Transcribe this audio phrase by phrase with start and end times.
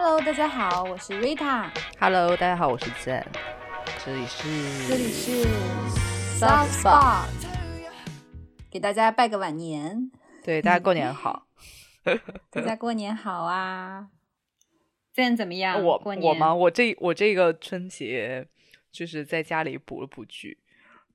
[0.00, 1.68] Hello，大家好，我是 Rita。
[1.98, 3.24] Hello，大家好，我是 Zen，
[4.04, 4.48] 这里是
[4.86, 5.44] 这里是
[6.38, 7.26] Soft Spot，
[8.70, 10.12] 给大家拜个晚年，
[10.44, 11.48] 对大家过年好。
[12.48, 14.06] 大家过年好啊
[15.16, 15.82] ！Zen 怎么样？
[15.84, 16.54] 我过年我吗？
[16.54, 18.46] 我这我这个春节
[18.92, 20.58] 就是在家里补了补剧，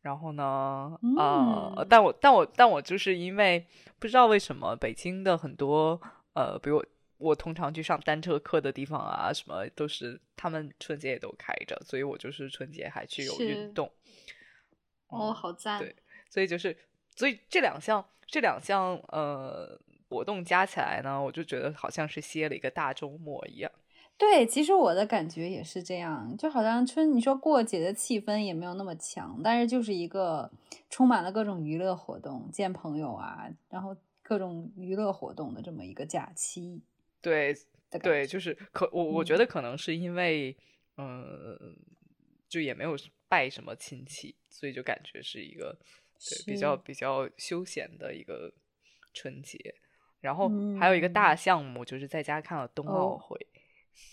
[0.02, 3.66] 然后呢，呃嗯，但我但我但我就是因为
[3.98, 6.02] 不知道为什么北京的很多
[6.34, 6.86] 呃，比如我
[7.24, 13.90] 我通常去上单车课的地方啊，什么都是他们春节也都开着，所以我就是春节还去有运动。
[15.08, 15.80] 哦，嗯好赞！
[15.80, 15.96] 对
[16.30, 16.76] 所以就是，
[17.16, 23.72] 所以这两项这两项呃活动加起来呢，我就觉得好像是歇了一个大周末一样。
[24.16, 30.52] 对，其实我的感觉也是这样，就好像春你说过节的气氛也没有那么强，但是就是一个
[30.90, 36.82] 充满了各种娱乐活动、见朋友啊，然后各种娱乐活动的这么一个假期
[37.24, 37.56] 对
[38.04, 40.56] 对，就是可我我觉嗯得可能是因为
[40.98, 41.60] 嗯、呃
[42.50, 42.96] 就也没有
[43.28, 45.76] 拜什么亲戚，所以就感觉是一个
[46.20, 48.54] 对比较比较休闲的一个
[49.12, 49.58] 春节。
[50.22, 50.48] 然后
[50.80, 53.36] 还有一个嗯大项目，就是在家看了冬奥哦会。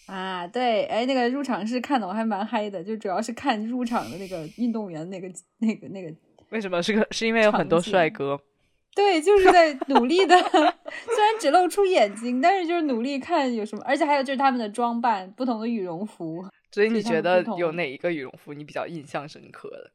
[0.07, 6.15] 啊，对，哎，那个入场式看的我还蛮嗨的，就主要是看入场的那个运动员那个那个那个，
[6.51, 7.07] 为什么是个？
[7.11, 8.41] 是因为有很多帅哥。
[8.95, 16.45] 对，就是在努力的， 虽然只露出眼睛，但是就是努力看有什么，而且还有就是他们的装扮，不同的羽绒服。
[16.73, 19.91] 所以你觉得有哪一个羽绒服你比较印象深刻的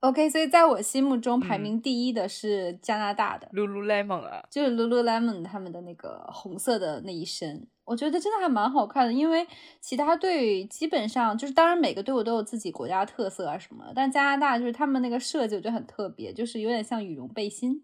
[0.00, 9.12] OK，所以在我心目中排嗯名第一的是加拿大的，？Lululemon 啊，就是 Lululemon 他们的那个红色的那一身，我觉得真的还蛮好看的。
[9.14, 9.46] 因为
[9.80, 17.82] 其他队基本上就是，当然每个队伍都有自己国家特色啊什么的，但加拿大就是他们那个设计我觉得很特别，就是有点像羽绒背心，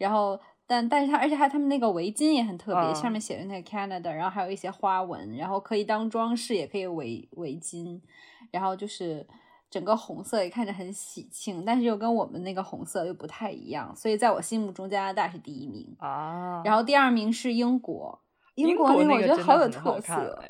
[0.00, 8.00] 然后但但是它而且还他们那个围巾也很特别，嗯上面写着那个 Canada，然后还有一些花纹，然后可以当装饰，也可以围围巾，
[8.50, 9.24] 然后就是。
[9.70, 15.86] 整个红色也看着很喜庆，但是又跟我们那个红色又不太一样，所以在我心目中加拿大是第一名。
[16.00, 18.20] 啊，然后第二名是英国，
[18.56, 20.42] 英国那个我觉得好有特色，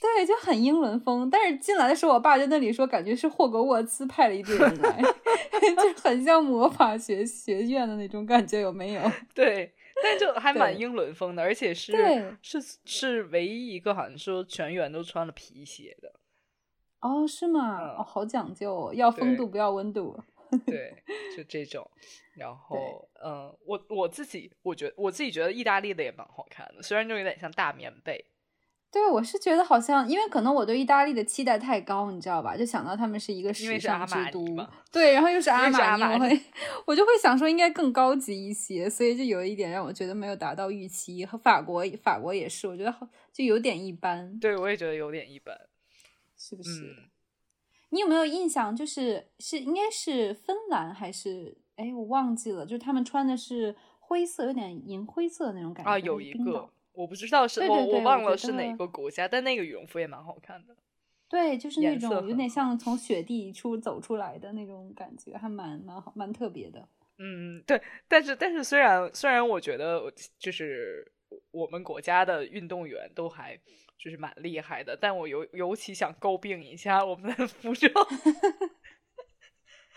[0.00, 1.28] 对，就很英伦风。
[1.28, 5.02] 但是进来的时候，我爸在那里说，感觉是霍格沃茨派了一堆人来，
[5.82, 9.02] 就很像魔法学学院的那种感觉，有没有？
[9.34, 9.72] 对，
[10.02, 11.92] 但就还蛮英伦风的，而且是
[12.42, 16.12] 是是唯一一个好像说全员都穿了皮鞋的，
[17.00, 17.80] 哦，是吗？
[17.80, 20.16] 嗯哦，好讲究哦，要风度不要温度。
[20.64, 20.94] 对，
[21.36, 21.86] 就这种。
[22.34, 28.24] 然后，嗯，我我自己我觉得我自己觉得意大利的也蛮好看的，虽然就有点像大棉被。
[28.90, 32.56] 对，我是觉得好像，因为可能我对意大利的期待太高，你知道吧？
[32.56, 34.44] 就想到他们是一个因为时尚之都，
[34.90, 36.40] 对，然后又是阿玛尼，我会
[36.86, 41.24] 我就会想说应该更高级一些，所以就有一点让我觉得没有达到预期。
[41.26, 45.54] 和法国，法国也是，我觉得好就有点一般，对，我也觉得有点一般。
[46.40, 46.70] 是不是？
[46.70, 47.10] 嗯，
[47.90, 48.74] 你有没有印象？
[48.74, 60.76] 就是是应该是芬兰还是哎，我忘记了，就是他们穿的是灰色，有点银灰色的那种感觉啊，有一个我不知道是我我忘了是哪个国家，但那个羽绒服也蛮好看的。
[61.28, 66.88] 对，就是那种有点像从雪地出走出来的那种感觉，还蛮蛮好，蛮特别的。
[67.18, 71.08] 嗯，对，但是但是虽然虽然我觉得就是
[71.52, 73.56] 我们国家的运动员都还
[73.96, 77.92] 就是蛮厉害的，但我尤尤其想诟病一下我们的 服装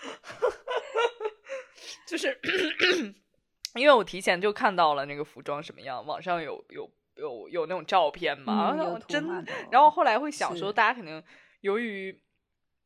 [2.06, 2.40] 就是
[3.76, 11.24] 因为我提前就看到了那个服装什么样，网上有有有有那种照片嘛，嗯然后真然后后来会想说，大家肯定
[11.62, 12.22] 由于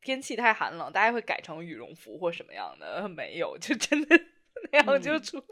[0.02, 3.08] 天气太寒冷，大家会改成羽绒服或什么样的？
[3.08, 4.20] 没有，就真的
[4.72, 5.44] 那样就嗯出。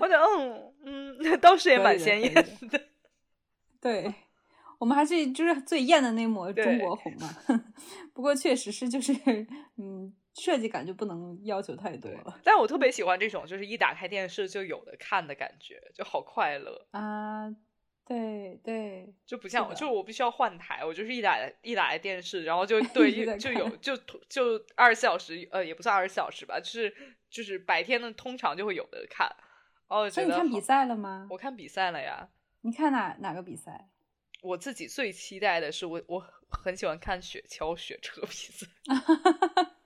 [0.00, 0.74] 我觉得，嗯
[1.20, 2.80] 嗯，倒是也蛮鲜艳的。
[3.80, 4.12] 对，
[4.78, 7.28] 我们还是就是最艳的那抹中国红嘛。
[8.12, 9.12] 不过确实是就是
[9.76, 16.86] 嗯，设计感就不能要求太多了，但我特别喜欢这种，就是一打开电视就有的看的感觉，就好快乐。
[16.92, 17.54] 啊。
[18.06, 23.96] 对对，就不像我，的就我必须要换台，我就是一打一打开电视，然后就 对一就有就
[24.28, 26.92] 就二十四小时，呃，也不算二十四小时吧，就是
[27.30, 29.28] 就是白天呢，通常就会有的看。
[29.86, 31.28] 哦，我所觉得好以你看比赛了吗？
[31.30, 32.28] 我看比赛了呀。
[32.62, 33.88] 你看哪哪个比赛？
[34.42, 38.66] 我自己最期待的是我我很喜欢看雪橇、雪车比赛，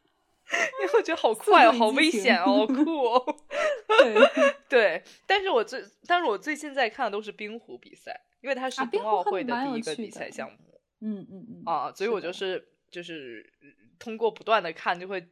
[1.04, 3.36] 觉得好快哦，好危险哦，好酷哦。
[4.02, 4.14] 对。
[4.68, 10.80] 对，但是我最但是我最近在看的都是冰壶比赛，因为它是冬奥会的第一个比赛项目。
[11.00, 11.62] 嗯嗯嗯。
[11.64, 13.52] 啊，所以我就是就是
[13.98, 15.28] 通过不断的看，就会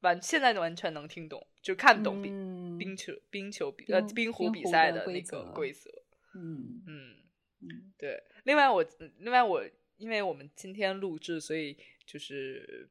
[0.00, 2.78] 完现在完全能听懂，就看懂冰、嗯。
[2.78, 5.42] 冰球冰球比呃冰冰壶比赛的那个规则。
[5.54, 5.90] 规则。
[6.34, 6.82] 嗯。
[6.86, 7.16] 嗯，
[7.62, 7.92] 嗯。
[7.96, 8.22] 对。
[8.44, 8.84] 另外我，
[9.20, 9.64] 另外我，
[9.96, 12.90] 因为我们今天录制，所以就是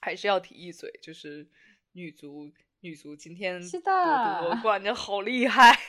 [0.00, 1.46] 还是要提一嘴，就是
[1.92, 2.50] 女足，
[2.80, 5.76] 女足今天是的夺 冠，真好厉害。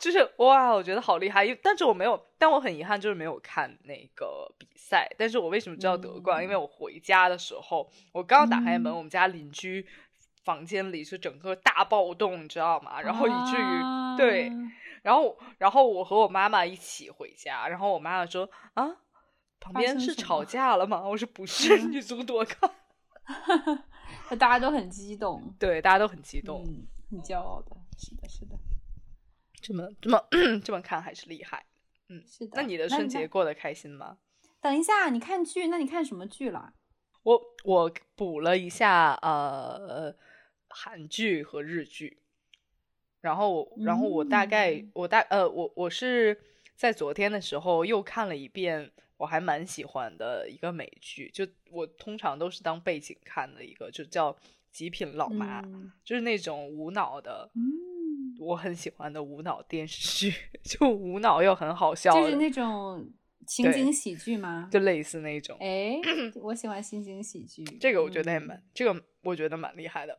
[0.00, 5.10] 就是哇，我觉得好厉害，但是我没有，但我很遗憾，就是没有看那个比赛。
[5.18, 6.40] 但是我为什么知道得冠？
[6.42, 9.84] 因为我回家的时候，我刚打开门，我们家邻居
[10.44, 13.00] 房间里是整个大暴动，你知道吗？
[13.00, 14.52] 然后以至于对，
[15.02, 18.98] 然后然后我和我妈妈一起回家，然后我妈妈说啊，
[19.60, 21.02] 旁边是吵架了吗？
[21.08, 22.74] 我说不是，女足夺冠，
[24.38, 26.64] 大家都很激动，对，大家都很激动，
[27.10, 28.56] 很骄傲的，是的，是的。
[29.60, 30.24] 这么这么
[30.64, 31.66] 这么看还是厉害，
[32.08, 32.52] 嗯，是的。
[32.54, 34.18] 那你的春节过得开心吗？
[34.60, 36.74] 等一下，你看剧，那你看什么剧了？
[37.24, 40.14] 我我补了一下呃
[40.68, 42.22] 韩剧和日剧，
[43.20, 46.40] 然后然后我大概我大呃我我是
[46.74, 54.32] 在昨天的时候又看了一遍，我还蛮喜欢的一个美剧，就我通常都是当背景看的一个，就叫
[54.72, 55.60] 《极品老妈》，
[56.02, 57.50] 就是那种无脑的。
[58.38, 63.12] 我很喜欢的无脑电视剧， 就无脑又很好笑，就是那种
[63.44, 64.68] 情景喜剧吗？
[64.70, 65.58] 就类似那种。
[65.58, 65.98] 哎，
[66.36, 70.16] 我喜欢情景喜剧，这个我觉得也蛮，这个我觉得蛮厉害的。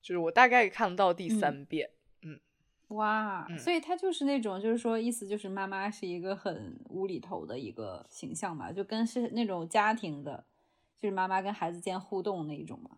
[0.00, 1.90] 就是我大概看到第三遍，
[2.90, 10.44] 嗯，哇，所以他就是那种，就是说意思就是妈妈是一个很无厘头的一个形象嘛，就跟是那种家庭的，
[11.00, 12.90] 就是妈妈跟孩子间互动那一种嘛。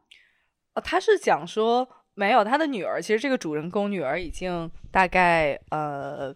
[0.75, 1.89] 哦，他是讲说。
[2.15, 6.31] 没有他的女儿，其实这个主人公女儿已经大概呃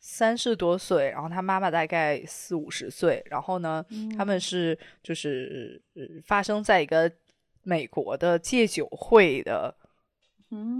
[0.00, 3.86] 三十多岁，然后他妈妈大概四五十岁，然后呢，
[4.18, 5.80] 他们是就是
[6.26, 7.08] 发生在一个
[7.62, 9.72] 美国的戒酒会的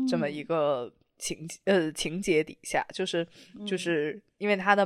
[0.08, 0.92] 这么一个
[1.24, 3.26] 情呃情节底下，就是
[3.66, 4.84] 就是因为他的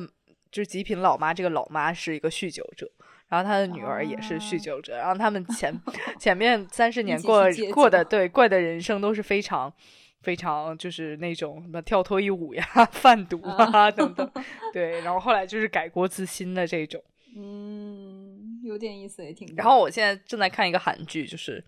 [0.52, 2.88] 就是极品老妈，这个老妈是一个酗酒者。
[3.29, 5.75] 然后他的女儿也是酗酒者，然后他们前
[6.19, 7.44] 前面三十年过
[7.75, 9.70] 过的对过的人生都是非常
[10.23, 14.31] 非常就是那种什么跳脱衣舞呀、 贩毒啊等等，
[14.73, 17.02] 对，然后后来就是改过自新的这种，
[17.37, 19.46] 嗯，有点意思也挺。
[19.55, 21.62] 然后我现在正在看一个韩剧，就是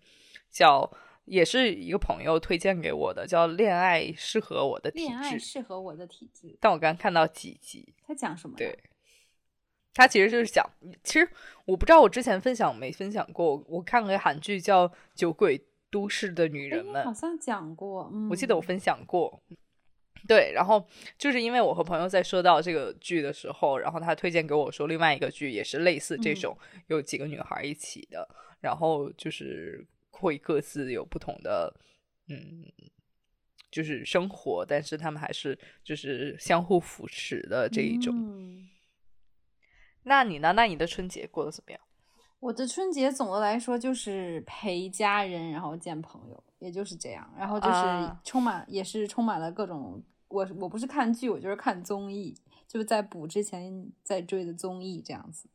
[0.49, 0.91] 叫
[1.25, 6.57] 也是一个朋友推荐给我的，叫《恋爱适合我的体质》，恋爱适合我的体质。
[6.59, 8.55] 但我刚看到几集，他讲什么？
[8.57, 8.77] 对。
[9.93, 10.65] 他其实就是讲，
[11.03, 11.29] 其实
[11.65, 19.43] 我不知道我之前分享没分享过，我看了个韩剧叫《酒鬼都市的女人们》，好像讲过，嗯，我记得我分享过。
[20.27, 26.57] 对，然后就是因为我和朋友在说到这个剧的时候，然后他推荐给我说另外一个剧也是类似这种，
[26.87, 28.25] 有几个女孩一起的，
[28.61, 31.73] 然后就是会各自有不同的，
[32.27, 32.71] 嗯，
[33.71, 38.13] 就是生活，但是他们还是就是相互扶持的这一种。
[40.03, 40.53] 那你呢？
[40.53, 41.81] 那你的春节过得怎么样？
[42.39, 47.31] 我的春节总的来说就是陪家人，然后见朋友，也就是这样。
[47.37, 50.03] 然后就是充满，也是充满了各种。
[50.27, 52.35] 我我不是看剧，我就是看综艺，
[52.67, 55.49] 就是在补之前在追的综艺这样子。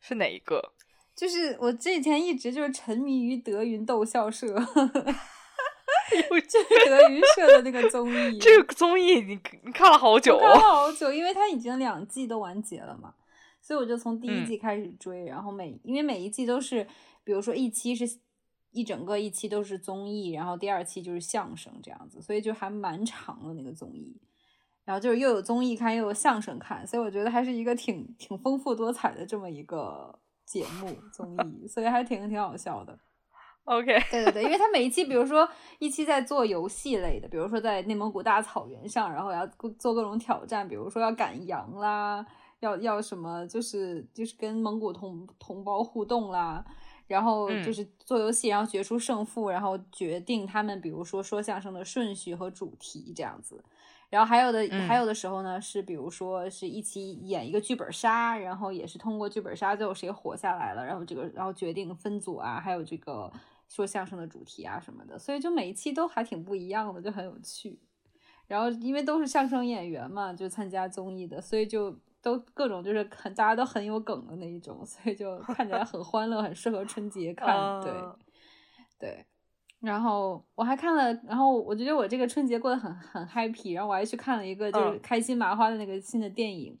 [0.00, 0.72] 是哪一个？
[1.16, 4.60] 就是我这几天一直就是沉迷于德云逗笑社， 就
[6.60, 8.36] 是德云社的那个综艺。
[8.38, 13.14] 这个综艺你你看了好久，看了好久，因为它已经两季都完结了嘛。
[13.62, 16.86] 所以我就从第一季开始追，然后每因为每一季都是，
[17.24, 18.18] 比如说一期是
[18.70, 24.20] 一整个一期都是综艺，然后第二期就是相声这样子，所以就还蛮长的那个综艺。
[24.84, 32.98] 然后就是又有综艺看，又有相声看，所以我觉得还是一个挺挺丰富多彩的这么一个节目综艺，所以还挺挺好笑的。
[33.64, 35.46] OK， 对对对，因为他每一期，比如说
[35.80, 39.46] 一期在做游戏类的，比如说在内蒙古大草原上，然后要
[39.78, 42.24] 做各种挑战，比如说要赶羊啦。
[42.60, 43.46] 要要什么？
[43.46, 46.64] 就是就是跟蒙古同同胞互动啦，
[47.06, 53.62] 然后就是做游戏，然后决出胜负，然后决定他们，比如说说相声的顺序和主题这样子。
[54.16, 63.30] 然后还有的还有的时候呢，是比如说是一起演一个剧本杀，然后也是通过剧本杀最后谁活下来了，然后这个然后决定分组啊，还有这个
[63.68, 65.18] 说相声的主题啊什么的。
[65.18, 67.78] 所以就每一期都还挺不一样的，就很有趣。
[68.46, 71.94] 然后因为都是相声演员嘛，就参加综艺的，所以就。
[72.22, 77.80] 都各种就是很大家都很有梗的那一种，所以就看起来很欢乐，很适合春节看。
[77.80, 77.92] 对
[78.98, 79.26] 对，
[79.86, 86.76] 然后我还看了，然后我觉得我这个春节过得很很 happy，然后我还去看了一个就是开心麻花的那个新的电影，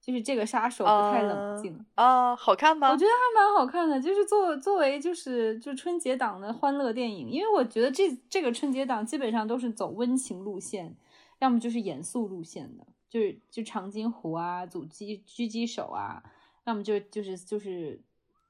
[0.00, 2.90] 就是这个杀手不太冷静啊，好看吗？
[2.90, 10.94] 我觉得还蛮好看的，就是作作为就是就春节档的欢乐电影，因为我觉得这这个春节档基本上都是走温情路线，
[11.38, 12.84] 要么就是严肃路线的。
[13.12, 16.22] 就是就长津湖啊，阻击狙击手啊，
[16.64, 18.00] 要么就就是就是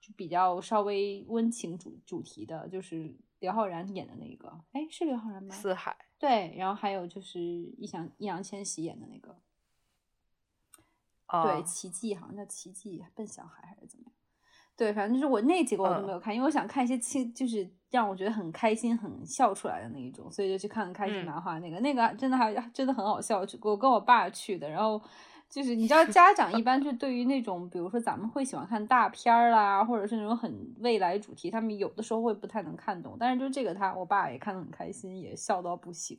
[0.00, 5.54] 就比较稍微温情主主题的，就是刘昊然演的那个，哎，是刘昊然吗？
[5.54, 5.94] 四海。
[6.16, 9.36] 对，然后还有就是易烊易烊千玺演的那个，
[11.26, 14.14] 啊对，奇迹好像叫奇迹笨小孩还是怎么样？
[14.76, 23.44] 对，反正就是我那几个我都没有看，因为我想看一些轻，就是让我觉得很开心、很笑出来的那一种，所以就去看开心嗯麻花那个，那个真的还真的很好笑。
[23.62, 25.02] 我跟我爸去的，然后
[25.52, 36.18] 就是你知道，家长一般就对于那种，比如说咱们会喜欢看大片儿啦，或者是那种很未来主题，他们有的时候会不太能看懂，但是就这个他我爸也看得很开心，也笑到不行，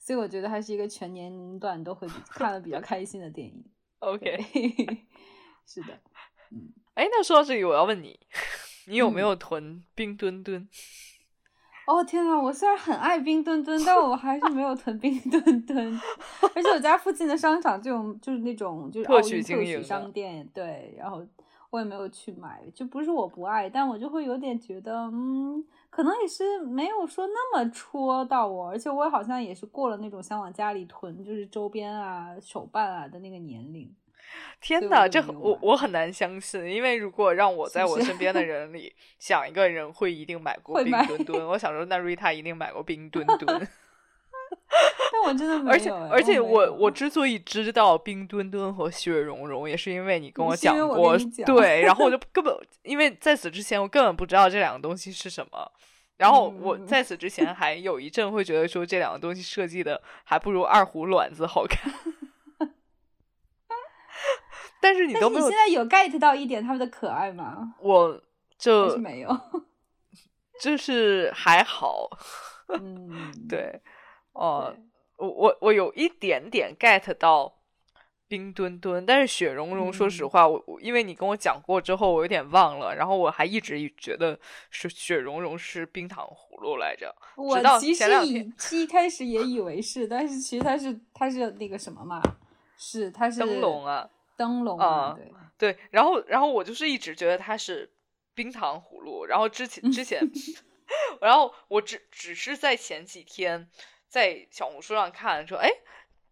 [0.00, 3.64] 所以我觉得还是一个全年龄段都会看的比较开心的电影。
[4.00, 4.36] OK，
[5.64, 6.00] 是的，
[6.50, 6.72] 嗯。
[6.94, 8.18] 哎，那说到这里，我要问你，
[8.88, 10.68] 你有没嗯有囤冰墩墩？
[11.86, 16.00] 哦天呐，我虽然很爱冰墩墩，但我还是没有囤冰墩墩。
[16.54, 21.24] 而且我家附近的商场就有就是那种就是特许经营商店，对，然后
[21.70, 33.88] 我也没有去买，就不是我不爱，但我就会有点觉得，嗯，可能也是没有说那么戳到我，而且我好像也是过了那种想往家里囤就是周边啊、手办啊的那个年龄。
[34.60, 43.68] 天呐，这我我我很难相信，因为如果让我在我身边的 人里想一个人会一定买过冰墩墩，我想说那瑞塔一定买过冰墩 墩。
[45.12, 55.70] 但我真的 没有而且哎而且没我我之所以知道冰墩墩和雪融融，也是因为你跟我讲过，讲对，然后我就根本因为在此之前我根本不知道这两个东西是什么。
[56.18, 61.92] 然后我嗯在此之前还有一阵会觉得说这两个东西设计的还不如二胡卵子好看，
[64.86, 67.74] 但是你但都没有是你现在有 get 到一点他们的可爱吗？
[67.80, 68.20] 我还
[68.56, 69.40] 就是没有？
[70.62, 72.08] 就是还好，
[72.68, 73.80] 嗯， 对，
[74.32, 74.84] 哦、对
[75.16, 77.52] 我我我有一点点 get 到
[78.28, 84.38] 冰墩墩，但是雪融融，说实嗯话，我我因为你跟我讲过之后，我有点忘了，然后我还一直觉得
[84.70, 92.22] 是雪融融是冰糖葫芦来着，我其实以前两天一开始也以为是，但是其实它是它是那个什么嘛，
[92.78, 95.16] 是它是灯笼啊，灯笼啊
[95.58, 97.90] 对，对，然后然后我就是一直觉得它是
[98.34, 100.22] 冰糖葫芦，然后之前之前，
[101.20, 103.68] 然后我只只是在前几天
[104.08, 105.68] 在小红书上看说，哎，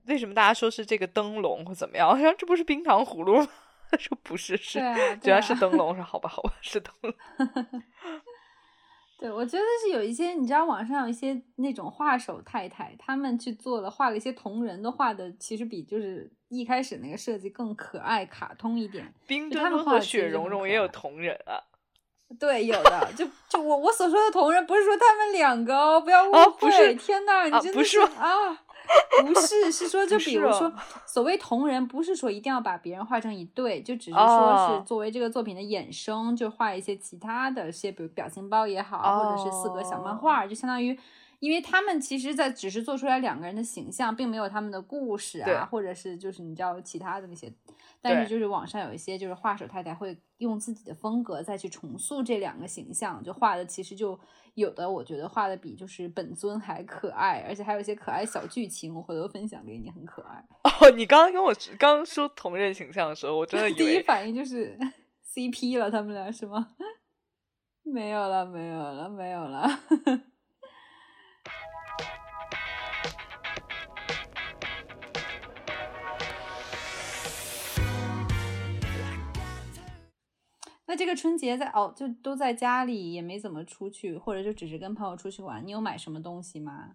[0.06, 2.16] 为什么大家说是这个灯笼或怎么样？
[2.20, 3.48] 然后这不是冰糖葫芦吗？
[3.90, 5.88] 他 说不是，是对啊，居对啊然是灯笼。
[5.88, 7.14] 我说好吧，好吧，是灯笼。
[9.18, 19.14] 对，我觉得是有一些，你知道网上有一些那种画手太太，他们去做了画了一些同人，的画的其实比就是一开始那个设计更可爱、卡通一点。
[19.26, 21.62] 冰墩墩和雪融融也有同人啊。
[22.40, 26.38] 对，有的，就就我我所说的同人，不是说他们两个哦，不要误会。
[26.40, 28.63] 哦不是天呐，你真的是是啊，
[29.24, 30.74] 不是，是说就比如说哦，
[31.06, 40.98] 所谓同人，不是说一定要把别人画成一对，就只是说哦是作为这个作品的衍生，就画一些其他的一些，比如表情包也好，或者是四格小漫哦画，就相当于。
[41.40, 47.52] 因为他们其实，在只是做出来两个人的形象，并没有他们的故事啊，或者是就是你知道其他的那些，
[48.00, 54.18] 但是就是网上有一些就是画手太太会用自己的风格再去重塑这两个形象，就画的其实就
[54.54, 60.44] 有的我觉得画的比就是本尊还可爱，而且还有一些可爱小剧情，我回头分享给你，很可爱。
[60.80, 64.78] 哦，你刚刚跟我刚刚说同人形象的时候，我真的第一反应就是
[65.34, 66.74] CP 了，他们俩是吗？
[67.82, 69.68] 没有了，没有了，没有了。
[80.94, 85.60] 那这个春节在哦，就都在家里，也没怎么出去，或者就只是跟朋友出去玩。
[85.66, 86.90] 你有买什么东西吗？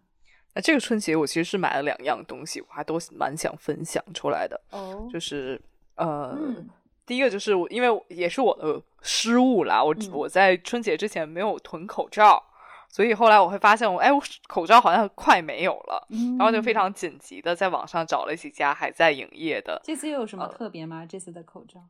[0.54, 4.58] 那这个春节我其实是买了两样东西，我还都蛮想分享出来的。
[4.72, 5.62] 哦，就是
[5.96, 6.70] 呃，嗯
[7.06, 12.42] 第一个就是我，因为也是我的失误啦，我、嗯我在春节之前没有囤口罩，
[12.88, 21.06] 所以后来我会发现我，哎，我口罩好像快没有了，嗯然后就非常紧急的在网上找了几家还在营业的这次又有什么呃特别吗？
[21.06, 21.82] 这次的口罩？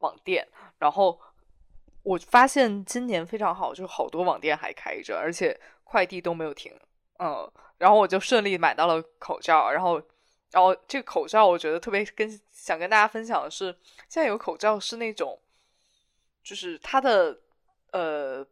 [0.00, 0.46] 网店，
[0.78, 1.18] 然后
[2.04, 6.72] 我发现今年非常好，就是好多网店还开着，而且快递都没有停，
[7.18, 10.00] 嗯，然后我就顺利买到了口罩，然后，
[10.52, 13.76] 然后这个口罩我觉得特别跟想跟大家分享的是，
[14.08, 15.36] 现在有口罩是那种，
[16.44, 17.40] 就是它的
[17.90, 18.46] 呃。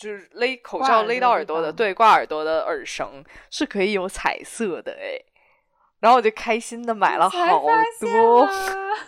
[0.00, 5.20] 就是勒口罩勒到耳朵的，对，挂耳朵的耳绳是可以有彩色的哎，
[6.00, 7.60] 然后我就开心的买了好
[8.00, 8.52] 多，吗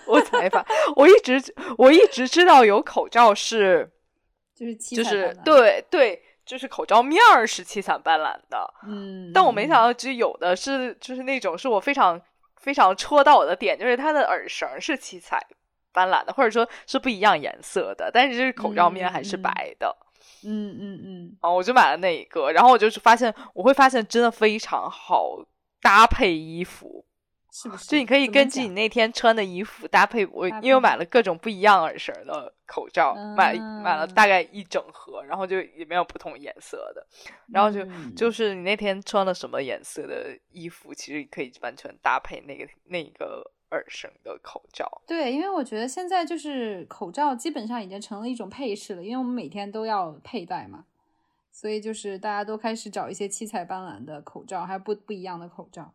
[0.07, 1.43] 我才发，我一直
[1.79, 3.91] 我一直知道有口罩是，
[4.55, 12.21] 就是七就是对对，就是口罩面儿是七彩斑斓的，嗯，但我没想到，就有的是就是那种是我非常
[12.61, 15.45] 非常戳到我的点，就是它的耳绳是七彩
[15.93, 19.97] 斑斓的，或者说是不一样颜色的，但是这个口罩面还是白的。
[20.45, 21.37] 嗯嗯嗯。
[21.41, 25.37] 啊，我就买了那一个，然后我就是发现，我会发现真的非常好
[25.83, 27.05] 搭配衣服。
[27.55, 27.85] 是不是？
[27.85, 37.07] 就你可以根据你那天穿的衣服搭配，我因为我买了各种不一样耳绳的口罩，买买了大概一整盒，然后就也没有不同颜色的，
[37.49, 37.87] 然后就
[38.17, 45.03] 就是你那天穿了什么颜色的衣服，其实可以完全搭配那个那个耳绳的口罩。
[45.07, 50.87] 对，因为我觉得现在就是口罩基本上已经成了一种配饰了，因为我们每天都要佩戴嘛，
[51.53, 55.93] 所以就是大家都开始找一些七彩斑斓的口罩，还有不不一样的口罩。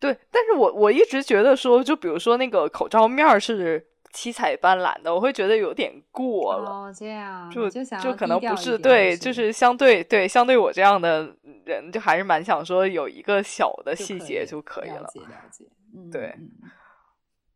[0.00, 6.70] 对，但是我我一直觉得说，就比如说那个口罩面是七彩斑斓的，我会觉得有点过了。
[6.70, 11.34] 哦，这样就就就可能不是对，就是相对对相对我这样的
[11.64, 15.00] 人，就还是蛮想说有一个小的细节就可以了。
[15.00, 15.64] 了解了解，
[16.10, 16.34] 对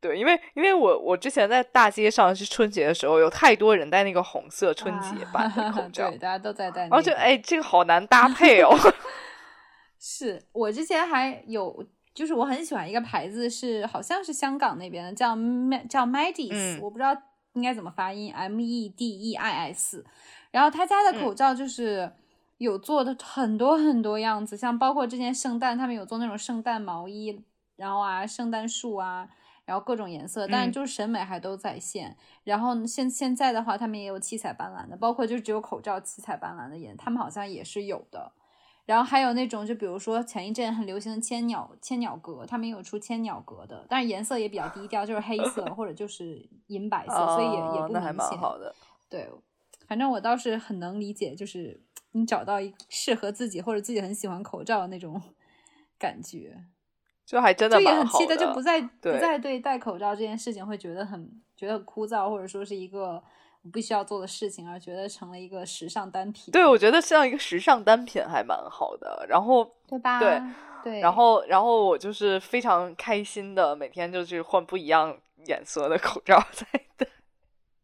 [0.00, 8.70] 对，因为因为我我之前在大街上是春节的时候，有太多人戴那个红色春节版的口罩，对，大家都在戴，而且哎，这个好难搭配哦。
[10.00, 11.84] 是我之前还有。
[12.12, 15.28] 就是我很喜欢一个牌子，是好像是香港那边的，叫
[15.88, 17.16] 叫 Medis，我不知道
[17.52, 20.04] 应该怎么发音，M E D E I S。
[20.50, 22.12] 然后他家的口罩就是
[22.58, 27.40] 有做的很多很多样子，像包括之前圣诞他们有做那种圣诞毛衣，
[27.76, 29.28] 然后啊圣诞树啊，
[29.64, 32.16] 然后各种颜色，但是就是审美还都在线。
[32.44, 38.32] 然后现现在的话，他们也有七彩斑斓的，包括就只有口罩七彩斑斓的颜，他们好像也是有的。
[38.86, 48.38] 然后还有那种，就比如说前一阵很流行的千鸟千鸟格，他们也有出千鸟格的，但是颜色也比较低调，就是黑色或者就是银白色，所以也也不明显。
[49.08, 49.30] 对，
[49.86, 51.80] 反正我倒是很能理解，就是
[52.12, 55.22] 你找到一适合自己或者自己很喜欢口罩的那种
[55.96, 56.64] 感觉，
[57.30, 63.22] 就还真的就也很期待，就不再不再对戴口罩这件事情会觉得很觉得很枯燥，或者说是一个。
[63.74, 66.50] 必须要做的事情，而觉得成了一个时尚单品。
[66.50, 69.26] 对，我觉得像一个时尚单品还蛮好的。
[69.28, 70.18] 然后，对吧？
[70.18, 70.40] 对
[70.82, 71.00] 对。
[71.00, 75.14] 然后，然后我就是非常开心的，每天就去换不一样
[75.46, 76.66] 颜色的口罩在
[76.96, 77.06] 戴。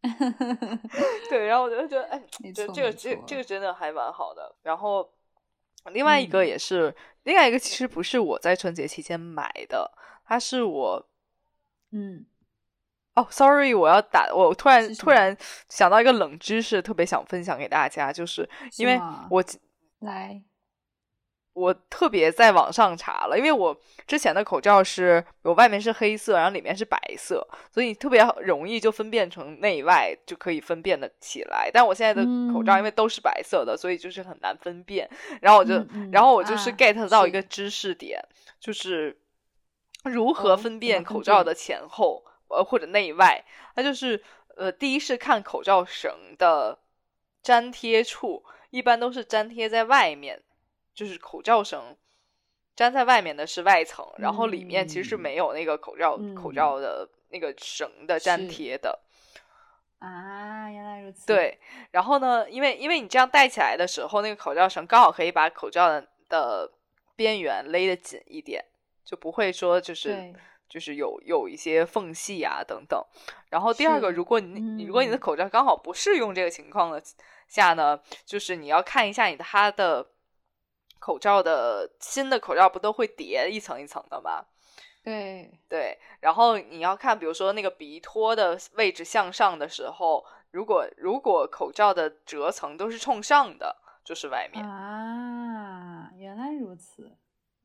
[1.29, 2.23] 对，然后我就觉得，哎，
[2.55, 4.55] 这这个这这个真的还蛮好的。
[4.63, 5.07] 然后，
[5.91, 9.91] 另外一个也是，另外一个其实不是我在春节期间买的，
[10.25, 11.07] 它是我，
[11.91, 12.25] 嗯。
[13.15, 15.35] 哦，sorry，我要打，我突然突然
[15.69, 19.43] 想到一个冷知识，特别想分享给大家，就是因为我
[20.01, 20.39] 来，
[21.57, 31.71] 我特别在网上查了，因为我之前的口罩是我外面是黑色，然后里面是白色，所以特别容易就分辨成内外就可以分辨的起来。
[31.73, 35.09] 但我现在的口罩因为都是白色的，所以就是很难分辨。
[35.41, 38.23] 然后我就，然后我就是 get 到一个知识点，
[38.59, 39.17] 就是
[40.03, 42.23] 如何分辨口罩的前后。
[42.49, 43.43] 呃，或者内外，
[43.75, 44.23] 那就是
[44.55, 46.79] 呃，第一是看口罩绳的
[47.43, 50.41] 粘贴处，一般都是粘贴在外面，
[50.97, 51.95] 就是口罩绳
[52.75, 58.99] 粘在外面的是外层，然后里面其实是没有那个口罩口罩的那个绳的粘贴的。
[59.99, 61.27] 啊，原来如此。
[61.27, 61.59] 对，
[61.91, 66.71] 然后呢，因为因为你这样戴起来的时候，那个口罩绳刚好可以把口罩的的
[67.15, 68.65] 边缘勒得紧一点，
[69.05, 70.33] 就不会说就是。
[70.69, 73.01] 就是有有一些缝隙啊等等，
[73.49, 77.01] 然后第二个，如果你你如果你的口罩刚好不适用这个情况的
[77.47, 80.05] 下呢，就是你要看一下你的它的
[80.99, 84.45] 口罩的新的口罩不都会叠一层一层的吗？
[85.03, 97.15] 对对，然后你要看，比如说那个鼻托的位置向上的时候，如果如果口罩的折层都是冲上的，就是外面啊，原来如此。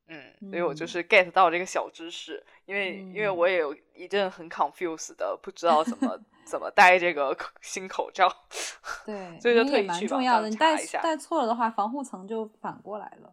[0.09, 8.29] 嗯，所以我就是 get 到这个小知识，因为因为我也有一阵很 confused 的，不知道怎么 怎么戴这个新口罩。
[9.07, 11.01] 对，所以就特意去重要的，你戴一下。
[11.01, 13.33] 戴错了的话，防护层就反过来了。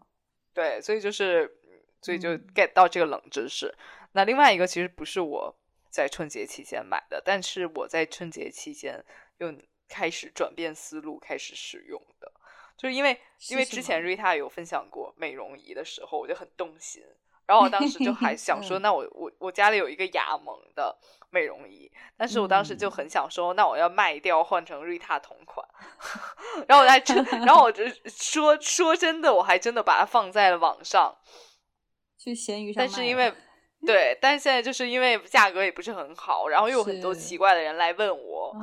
[0.54, 1.58] 对，所以就是
[2.02, 3.74] 所以就 get 到这个冷知识。
[4.14, 5.56] 那另外一个其实不是我
[5.90, 9.04] 在春节期间买的，但是我在春节期间
[9.38, 9.54] 又
[9.88, 12.32] 开始转变思路，开始使用的。
[12.80, 17.04] 就是因为因为之前瑞塔有分享过美容仪的时候，我就很动心。
[17.46, 20.96] 然后我当时就还想说，那我我我家里有一个雅萌的
[21.32, 25.68] 美容仪，但是我当时就很想说，那我要卖掉换成瑞塔同款。
[26.70, 31.18] 然后我还真，然后我就说说真的，我还真的把它放在了网上，
[32.20, 32.86] 去闲鱼上。
[32.86, 33.34] 但是因为
[33.86, 38.54] 对，但是现在就是因为价格也不是很好，然后又有很多奇怪的人来问我，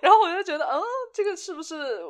[0.00, 0.82] 然后我就觉得，嗯，
[1.12, 2.02] 这个是不是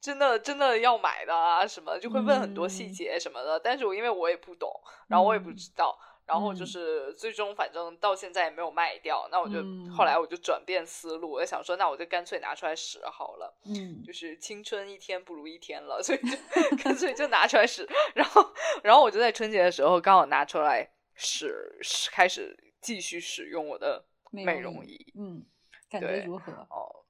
[0.00, 1.66] 真的真的要买的啊？
[1.66, 4.70] 什么就会问很多细节什么的，但是我因为我也不懂，
[5.08, 13.54] 然后我也不知道，然后就是最终反正到现在也没有卖掉，那我就嗯后来我就转变思路，我就想说，那我就干脆拿出来使好了。
[13.66, 16.36] 嗯就是青春一天不如一天了，所以就
[16.82, 17.86] 干脆就拿出来使。
[18.14, 25.44] 然后，然后我就在春节的时候刚好拿出来使，使开始继续使用我的美容仪，嗯，
[25.90, 26.52] 感觉如何？
[26.70, 27.03] 哦，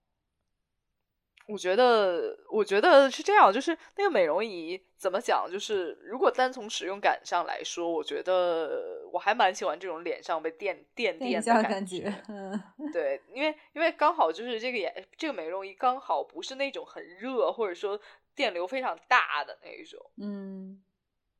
[1.47, 5.47] 我觉得，我觉得是这样，就是那个美容仪怎么讲？
[5.51, 12.01] 就是如果单从使用感上来说，我觉得我还蛮喜欢这种脸上被垫垫垫垫一下的感觉。
[12.01, 18.01] 觉，嗯 对，因为因为刚好就是这个眼这个美容仪刚好不是那种很热或者说
[18.35, 20.83] 电流非常大的那一种，嗯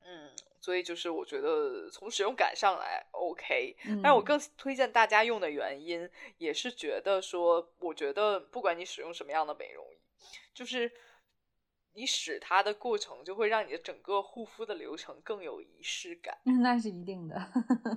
[0.05, 9.99] 嗯，所以就是我觉得从使用感上来 OK，嗯，但是我更推荐大家用的原因也是觉得说，我觉得不管你使用什么样的美容仪，
[10.53, 10.93] 就是
[11.95, 16.39] 你使它的过程就会让你的整个护肤的流程更有仪式感。
[16.63, 17.37] 那是一定的，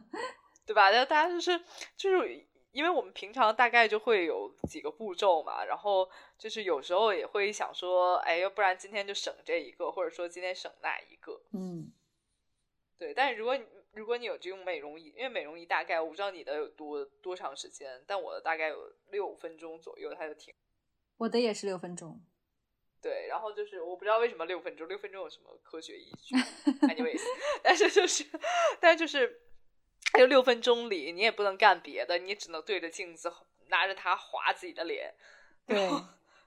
[0.65, 0.89] 对吧？
[0.91, 1.59] 那大家就是
[1.95, 11.41] 就是因为我们平常大概就会有几个步骤嘛，然后就是有时候也会想说，哎，要不然今天就省这一个，或者说今天省那一个。
[11.53, 11.91] 嗯
[12.97, 20.53] 对，但是如果你如果你有这种美容仪，因为美容仪大概我不知道你的有多多长时间，但我的大概有六分钟左右，它就停。
[21.17, 22.21] 我的也是六分钟，
[23.01, 26.35] 对，然后就是我不知道为什么六分钟，六分钟有什么科学依据？
[26.87, 27.21] anyways，
[27.63, 28.23] 但是就是，
[28.79, 29.41] 但是就是，
[30.13, 33.33] 还有六分钟里你也不能干别的，你只能对着镜子
[33.69, 35.15] 拿着它划自己的脸，
[35.65, 35.89] 对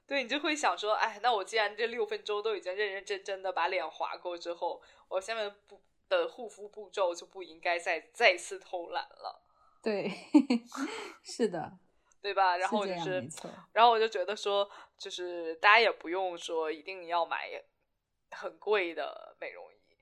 [0.06, 5.80] 对你就会想说，哎，那我既然这六分钟都已经认认真真的把脸划过之后，我下面不
[6.11, 9.42] 的护肤步骤就不应该再再次偷懒了，
[9.83, 10.11] 对，
[11.25, 11.79] 是的，
[12.20, 12.59] 对吧？
[12.59, 13.27] 然后就是
[13.73, 14.68] 然后我就觉得说，
[14.99, 17.49] 就是大家也不用说一定要买
[18.33, 19.96] 很贵的美容仪，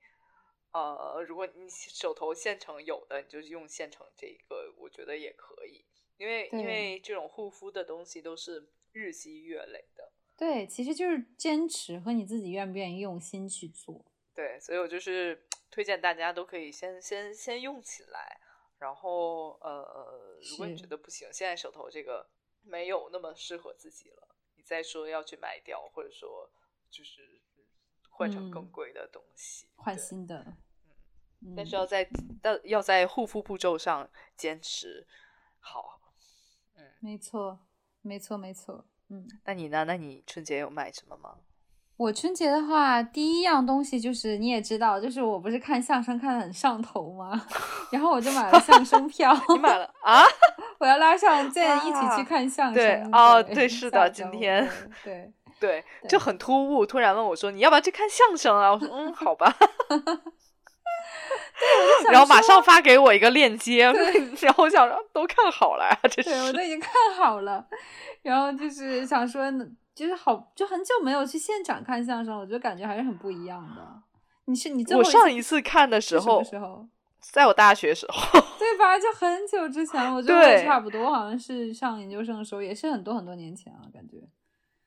[0.73, 5.85] 呃，如果你手头现成有的，你就用现成这个，我觉得也可以，
[6.17, 14.03] 因为因为这种护肤的东西都是日积月累的，对，其实就是坚持和你自己愿不愿意用心去做，
[14.35, 18.39] 对，所以我就是推荐大家都可以先先先用起来，
[18.77, 22.29] 然后呃，如果你觉得不行，现在手头这个
[22.61, 26.49] 没有那么适合自己了，你再说要去卖掉，或者说
[26.89, 27.41] 就是
[28.09, 30.57] 换成更嗯贵的东西，对换新的，
[31.41, 32.09] 嗯，但是要在
[32.41, 35.07] 但要在护肤步骤上坚持
[35.59, 36.01] 好。
[36.75, 37.59] 嗯，没错，
[38.01, 39.27] 没错，没错，嗯。
[39.43, 39.83] 那你呢？
[39.85, 41.41] 那你春节有买什么吗？
[41.99, 47.45] 我春节的话，第一样东西就是你也知道，就是我不是看相声看的很上头吗？
[47.91, 50.23] 然后我就买了相声票， 你买了啊？
[50.79, 52.75] 我要拉上健一起啊去看相声。
[52.75, 54.65] 对哦对对是的今天
[55.03, 59.53] 对对对，就很突兀，突然问我说：“你要不要去看相声啊？”我说：“嗯，好吧。”
[62.09, 63.91] 然后马上发给我一个链接，
[64.39, 67.65] 然后我想说都看好了呀，这对，我都已经看好了。
[68.21, 69.65] 然后就是想说呢，
[69.99, 74.01] 就是好，就很久没有去现场看相声，我觉得感觉还是很不一样的。
[74.45, 76.87] 你是你最后我上一一次看的时候，时候？
[77.19, 78.97] 在我大学时候，对吧？
[78.97, 84.15] 就很久之前，我觉得差不多，好像是上研究生的时候，也是很多很多年前了，感觉。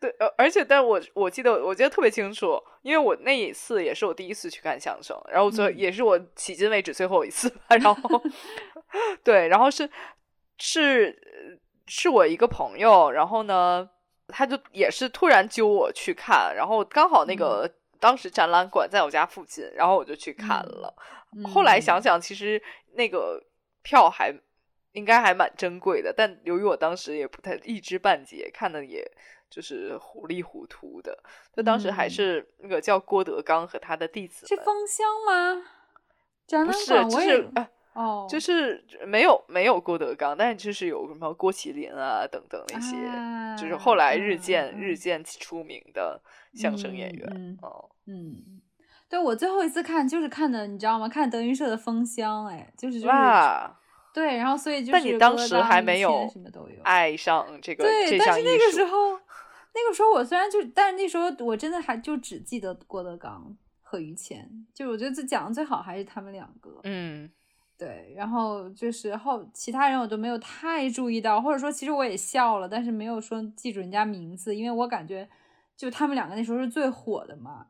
[0.01, 8.23] 对，呃，而且但我我记得我记得特别清楚，因为我那一次也是我第一次去看相声，然后最、嗯也是我迄今为止最后一次吧，然后
[9.23, 9.89] 对，然后是
[10.59, 13.89] 是呃是我一个朋友，然后呢，
[14.33, 20.95] 他就也是突然揪我去看，然后刚好那个、当时展览馆在我家附近，然后我就去看嗯了。
[21.53, 22.61] 后来想嗯想，其实
[22.95, 23.41] 那个
[23.83, 24.35] 票还
[24.93, 29.09] 应该还蛮珍贵的，但由于我当时也不太一知半解，看的也
[29.49, 31.17] 就是糊里糊涂的。
[31.55, 35.63] 就当时还嗯是那个叫郭德纲和他的弟子们，是封箱吗？
[36.47, 42.97] 展览不是，就是呃，哦，就是没有没有郭德纲，但是就是有什么郭麒麟啊等等那些，
[43.61, 46.21] 就是后来日渐、啊日渐出名的
[46.55, 47.59] 相声演员。
[47.61, 48.61] 哦，嗯，
[49.09, 51.09] 对我最后一次看就是看的，你知道吗？
[51.09, 53.79] 看德云社的封箱，哎，就是就是哇，
[54.15, 59.13] 对，然后所以就是但你当时还没有什么都有，爱上这个对，但是那个时候，
[59.75, 67.31] 那个时候我虽然就，但是那时候我真的还就只记得郭德纲和于谦，就我觉得这讲的最好还是他们两个，嗯
[67.83, 75.29] 对，然后就是后其他人我都没有太注意到，或者说其实我也笑了，但是没有说记住人家名字，因为我感觉
[75.77, 77.67] 就他们两个那时候是最火的嘛，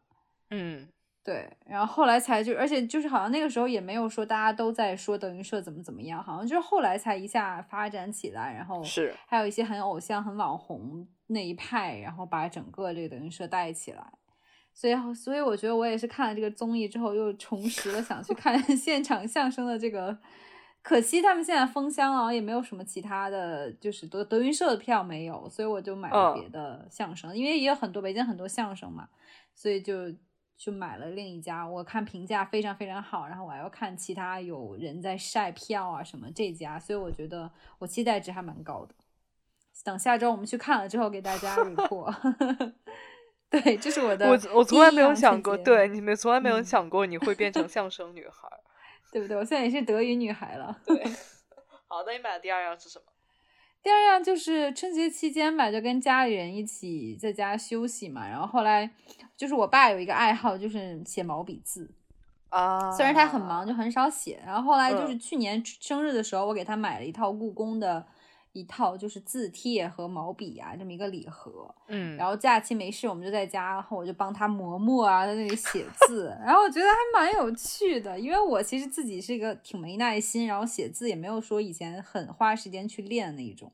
[0.51, 0.87] 嗯。
[1.25, 9.15] 对，然后后来才就，而且就是好像那个时候也没有说大家都在说德云社怎么怎么样，好像就是后来才一下发展起来，然后是。
[9.27, 14.13] 还有一些很偶像、很网红那一派，然后把整个这个德云社带起来。
[14.75, 20.17] 所以，所以我觉得我也是看了这个综艺之后，又重拾了想去 看现场相声的这个
[20.83, 29.09] 可惜他们现在封箱了，也没有什么其他的就是德德云社的票没有，所以我就买了别的相声，因为也有很多北京很多相声嘛，
[29.55, 30.11] 所以就
[30.57, 31.65] 就买了另一家。
[31.65, 38.95] 我看评价非常非常好，然后我还要看其他有人在晒票啊什么这家，所以我觉得我期待值还蛮高的。
[39.85, 42.73] 等下周我们去看了之后给大家 report。
[43.53, 44.27] 对，这是我的。
[44.27, 48.49] 我我从来没有想过，对你们从来没有想过你会变成相声女孩。
[49.13, 49.37] 对不对？
[49.37, 50.75] 我现在也是德语女孩了。
[50.87, 50.97] 对，
[51.87, 53.05] 好，那你买的第二样是什么？
[53.83, 58.27] 第二样就是春节期间吧，就跟家里人一起在家休息嘛。
[58.27, 58.91] 然后后来
[59.37, 61.91] 就是我爸有一个爱好，就是写毛笔字
[62.49, 62.91] 啊。
[62.91, 64.43] 虽然他很忙，就很少写。
[64.47, 68.07] 然后后来就是去年生日的时候，我给他买了一套故宫的。
[68.53, 71.75] 一套就是字帖和毛笔啊，这么一个礼盒。
[71.89, 76.37] 嗯，然后假期没事，我们就在家，然后我就帮他磨墨啊，在那里写字。
[76.45, 83.73] 然后我觉得还蛮有趣的，因为我其实自己是一个挺没耐心，然后写字也没有说以前很花时间去练那一种。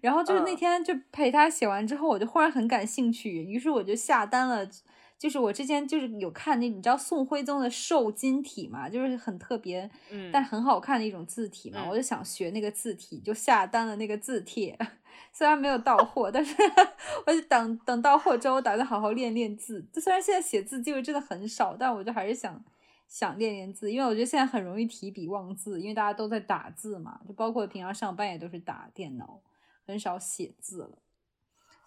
[0.00, 4.68] 然后就是那天就陪他写完之后，我就忽然很感兴趣，于是我就下单了。
[5.18, 14.78] 就是我之前就是有看那，你知道宋徽宗的瘦金体嘛，就是很特别，嗯，但很好看的一种字体嘛，我就想学那个字体，就下单了那个字帖，
[15.32, 16.54] 虽然没有到 货，但是
[17.26, 19.84] 我就等等到货之后，我打算好好练练字。
[19.92, 22.64] 就虽然现在写字机会真的很少，但我就还是想
[23.08, 29.40] 想练练字，因为我觉得现在很容易提笔忘字，因为大家都在打字嘛，就包括平常上班也都是打电脑，
[29.84, 30.98] 很少写字了。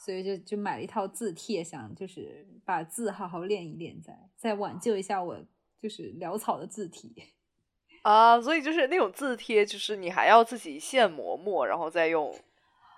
[0.03, 5.37] 所以就就买了一套字帖，想就是把字好好练一练，再再挽救一下我
[5.79, 7.13] 就是潦草的字体
[8.01, 8.41] 啊。
[8.41, 12.33] 所以就是那种字帖，就是你还要自己现磨墨，然后再用。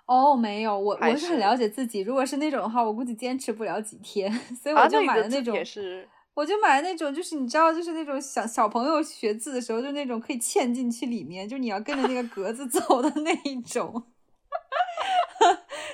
[0.05, 1.99] 哦，没有，我我是很了解自己。
[1.99, 5.65] 如果是那种的话，我估计坚持不了几天， 所以我就买了那种。
[5.65, 14.03] 是我就买了那种，就是你知道，就是那种小小朋友学字的时候，就那种可以嵌进去里面，就你要跟着那个格子走的那一种。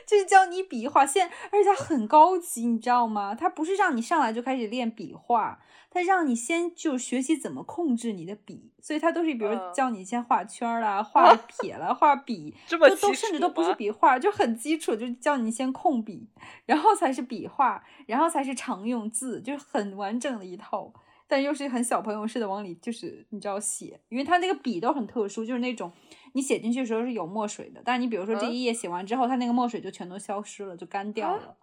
[0.10, 3.36] 就是教你笔画，现而且它很高级，你知道吗？
[3.36, 5.60] 它不是让你上来就开始练笔画，
[5.92, 16.28] 它让你先就学习怎么控制你的笔，所以它都是比如教你先画圈啦、画 撇啦、画笔，这么都甚至都不是笔画，就很基础，就教你先控笔，
[16.66, 20.92] 然后才是笔画，然后才是常用字，就是很完整的一套，
[21.30, 25.94] 但又是很小朋友似的往里就是你知道写，因为它那个笔都很特殊，就是那种。
[26.34, 31.58] 你写进去的时候是有墨水的，但是你比如说这一页写完之后，它那个墨水就全都消失了，就干掉了。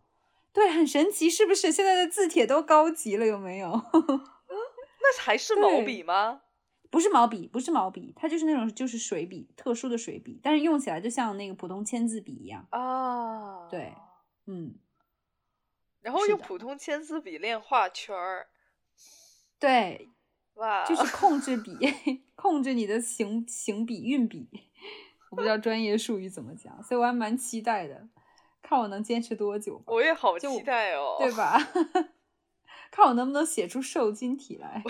[0.52, 1.70] 对，很神奇，是不是？
[1.70, 3.70] 现在的字帖都高级了，有没有？
[3.70, 6.42] 那还是毛笔吗？
[6.90, 13.68] 不是毛笔，不是毛笔，它就是那种就是水笔，特殊的水笔，但是用起来就像那个普通签字笔一样啊。
[13.68, 13.92] 对，
[14.46, 14.74] 嗯。
[16.00, 18.48] 然后用普通签字笔练画圈儿。
[19.58, 20.08] 对。
[20.54, 21.76] 哇，就是控制笔，
[22.34, 24.48] 控制你的行行笔运笔，
[25.30, 28.08] 我不知道专业术语怎么讲，所以我还蛮期待的，
[28.62, 29.82] 看我能坚持多久。
[29.86, 31.58] 我也好期待哦，对吧？
[32.90, 34.82] 看我能不能写出瘦金体来。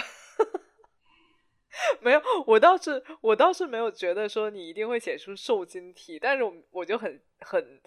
[2.01, 7.83] 没有，我倒是我倒是没有觉得说你一定会写出瘦金体，但是我我就很很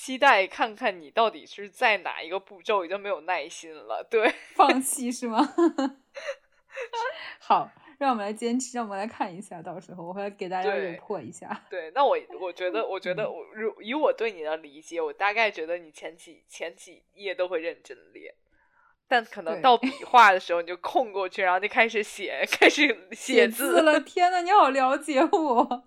[0.00, 5.42] 期待看看你到底是在哪一个步骤已经没有耐心了，对， 放弃是吗？
[7.40, 11.64] 好，让我们来坚持，让我们来看一下，到时候我会给大家点破一下。
[11.68, 18.32] 对，那我 我觉得，我觉得我如以我对你的理解，我大概觉得你前几前几页都会认真练，
[19.08, 23.98] 但可能到笔画的时候你就空过去，然后就开始写，开始写字了。
[23.98, 25.82] 天呐，你好了解我，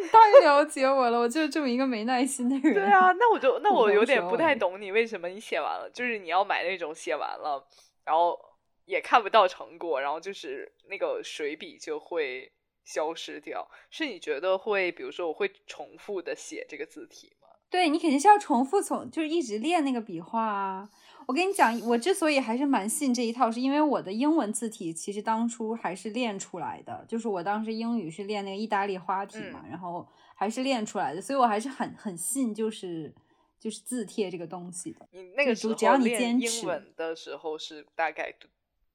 [0.00, 2.74] 你太了解我了，我就是这么一个没耐心的人。
[2.74, 7.66] 对啊，那我就那我有点不太懂你为什么你写完了，就是你要买那种写完了。
[8.04, 8.38] 然后
[8.86, 12.50] 也看不到成果，然后就是那个水笔就会
[12.84, 13.68] 消失掉。
[13.90, 17.48] 是你觉得会，比如说我会重复的写这个字体吗？
[17.70, 20.88] 对你肯定是要重复从，就是一直练那个笔画啊。
[21.28, 33.14] 我跟你讲，我之所以还是蛮信这一套，是因为我的英文字体其实当初还是练出来的，就是我当时英语是练那个意大利花体嘛，然后还是练出来的，所以我还是很很信，就是。
[33.60, 36.60] 就是字帖这个东西的，你那个时候只要你坚持。
[36.60, 38.32] 英文的时候是大概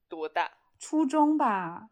[0.08, 0.50] 多大？
[0.80, 1.90] 初中吧，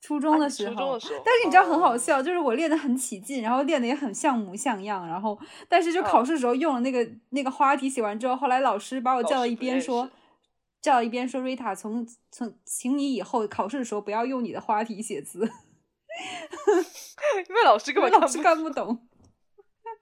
[0.00, 0.74] 初中的时候。
[0.74, 1.22] 初中的时候。
[1.24, 10.10] 但是你知道很好笑，就是我练的很起劲，然后练的也很像模像样，然后但是就考试的时候用了那个那个花体写完之后，后来老师把我叫到一边说，
[10.80, 15.40] 叫到一边说瑞塔，从从请你以后考试的时候不要用你的花体写字，
[17.48, 19.06] 因为老师根本老师看不懂。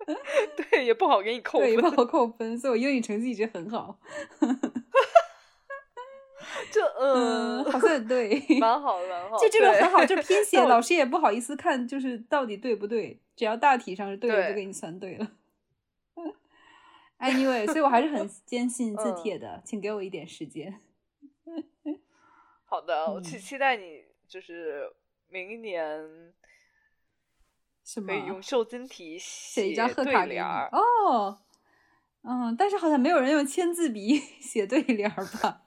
[0.70, 3.98] 对，也不好给你 扣分，不好扣分，所以我英语成绩一直很好。
[6.70, 9.38] 这嗯，嗯， 好像也对， 蛮好的，蛮好。
[9.38, 15.30] 就这个很好，就拼写，老师也不好意思看，就是到底对不对，只要大体上是对的，就给你算对了。
[17.18, 20.80] Anyway，所以我还是很坚信字嗯帖的，请给我一点时间。
[22.66, 24.92] 好的，我期嗯期待你就是
[25.28, 26.34] 明年
[27.84, 28.20] 是吗可？
[28.20, 30.68] 以用瘦金题写一张贺对卡联儿。
[30.72, 31.38] 哦，
[32.22, 35.62] 嗯，但是好像没有人用签字笔写对联儿吧？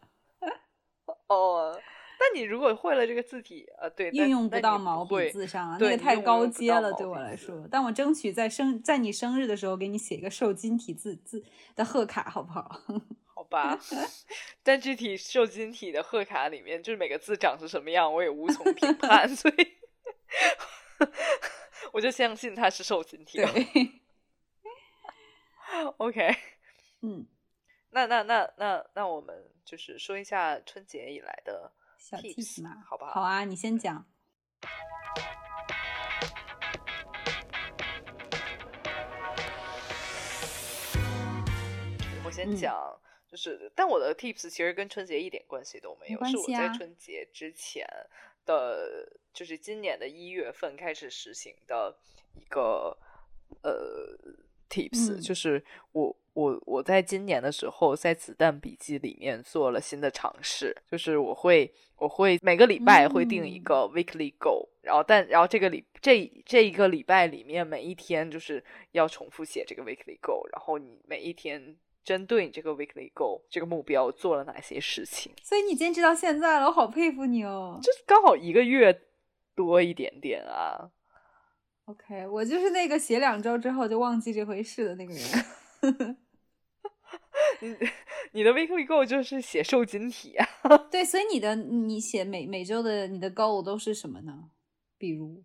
[1.30, 1.82] 哦，
[2.20, 7.66] 但你如果会了这个字体，呃，对，但运用不到毛笔字上啊，那对个太高阶了，对我来说。
[7.72, 11.44] 但我争取在生在你生日的时候给你写一个瘦金体字字
[11.76, 12.82] 的贺卡，好不好？
[13.34, 13.80] 好吧，
[14.64, 19.78] 但具体瘦金体的贺卡里面，就是每个字长是什么样，我也无从评判， 所以
[21.94, 23.50] 我就相信它是瘦金体了。
[25.98, 26.36] OK，
[27.02, 27.26] 嗯，
[27.92, 33.12] 那那那那那我们就是说一下春节以来的小 tips，tips 嘛，好不好？
[33.12, 34.04] 好啊，你先讲。
[42.26, 47.86] 我先嗯讲，就是，但我的 tips 其实跟春节一点关系都没没有，是我在春节之前
[48.48, 51.96] 的，就是今年的一月份开始实行的
[52.34, 52.98] 一个
[53.62, 54.18] 呃
[54.68, 71.76] tips，、嗯就是我我我在今年的时候在子弹笔记里面做了新的尝试，就是我会我会每个礼拜会定一嗯个 weekly goal，、然后但然后这个礼这这一个礼拜里面每一天就是要重复写这个 weekly goal，然后你每一天
[72.06, 77.80] 针对你这个 weekly goal 这个目标做了哪些事情，所以你坚持到现在了，我好佩服你哦。
[77.84, 79.02] 就是刚好一个月
[79.54, 80.90] 多一点点啊。
[81.86, 86.18] OK，我就是那个写两周之后就忘记这回事的那个人。
[87.62, 87.76] 你
[88.32, 90.48] 你的 weekly goal 就是写瘦金体啊。
[90.92, 94.50] 对，所以你的你写每每周的你的 goal 都是什么呢？
[94.98, 95.44] 比如，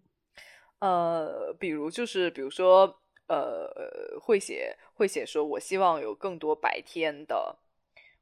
[0.80, 7.58] 呃，比如就是比如说，呃，会写会写说，我希望有更多白天的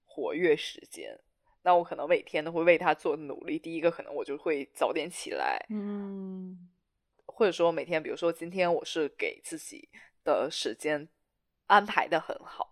[0.05, 1.19] 活跃时间。
[1.65, 3.59] 那我可能每天都会为他做努力。
[3.59, 6.69] 第一个，可能我就会早点起来，嗯
[7.27, 9.89] 或者说每天，比如说今天我是给自己
[10.25, 11.09] 的时间
[11.67, 12.72] 安排的很好。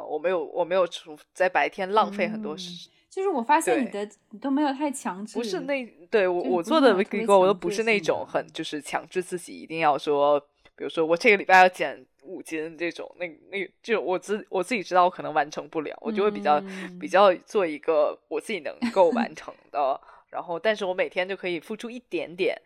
[0.00, 10.38] 呃，我没有，我没有出在白天浪费很多嗯时就是我发现你的你都没有太强制，不是那对我就是我做的那种特 weekly 别 goal 都不是那种很就是强制自己一定要说，
[10.76, 16.60] 比如说我这个礼拜要减五斤这种，那那就我自我自己知道我可能完成不了，我就会比较、
[16.98, 17.10] 比嗯。
[17.10, 22.56] 较做一个我自己能够完成的，然后但是我每天就可以付出一点点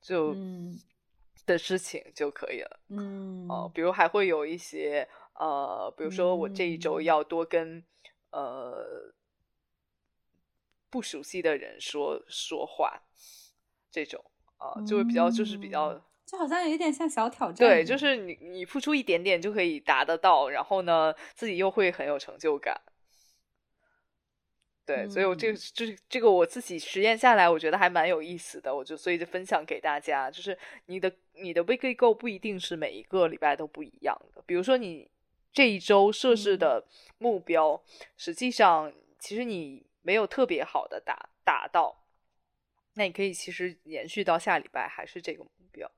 [0.00, 0.80] 就嗯。
[1.46, 2.80] 的事情就可以了。
[2.88, 3.46] 嗯。
[3.48, 7.84] 呃，比如还会有一些呃，比如说我这一周嗯要多跟、
[8.30, 9.12] 呃
[10.90, 13.02] 不熟悉的人说说话，
[13.90, 14.22] 这种
[14.58, 22.80] 啊、呃就会比较就是比较、嗯就好像有点像小挑战，对，就是你你付出一点点就可以达得到，然后呢自己又会很有成就感。
[24.86, 30.30] 对，所以我这个嗯就是这个我自己实验下来，我觉得还蛮有意思的，我就所以就分享给大家。
[30.30, 35.10] 就是你的你的 weekly goal 不一定是每一个礼拜都不一样的，比如说你
[35.52, 36.58] 这一周设置嗯。
[36.58, 36.86] 的
[37.18, 37.82] 目标，
[38.16, 42.04] 实际上其实你没有特别好的达达到，
[42.94, 45.90] 那你可以其实延续到下礼拜还是这个目标，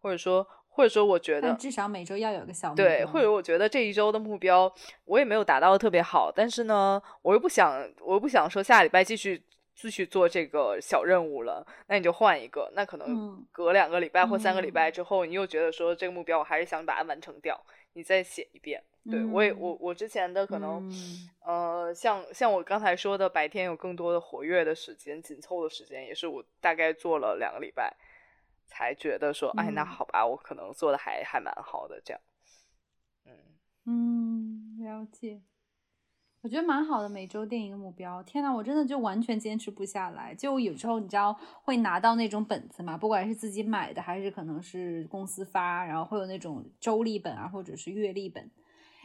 [0.00, 4.72] 或者说或者说我觉得至少每周要有个小目对，标或者我觉得这一周的目标
[5.04, 9.42] 我也没有达到的特别好，但是呢，我又不想，我又不想说下礼拜继续
[9.74, 17.60] 继续做这个小任务了，那你就换一个，那可能嗯隔两个礼拜或三个礼拜嗯之后，你又觉得说这个目标我还是想把它完成掉，
[17.94, 18.82] 你再写一遍。
[19.10, 27.94] 对我也我嗯我之前的可能、嗯呃，像像我刚才说的，白天有更多的活跃的时间，紧凑的时间，也是我大概做了两个礼拜，
[28.66, 32.20] 才觉得说，哎，那嗯好吧，我可能做的还还蛮好的，这样，
[33.26, 33.32] 嗯。
[33.86, 35.42] 嗯，了解。
[36.44, 38.22] 我觉得蛮好的，每周定一个目标。
[38.22, 40.34] 天呐，我真的就完全坚持不下来。
[40.34, 48.50] 就有时候你知道会拿到那种本子嘛，不管是自己买的还是可能是公司发，然后会有那种周历本啊，或者是月历本。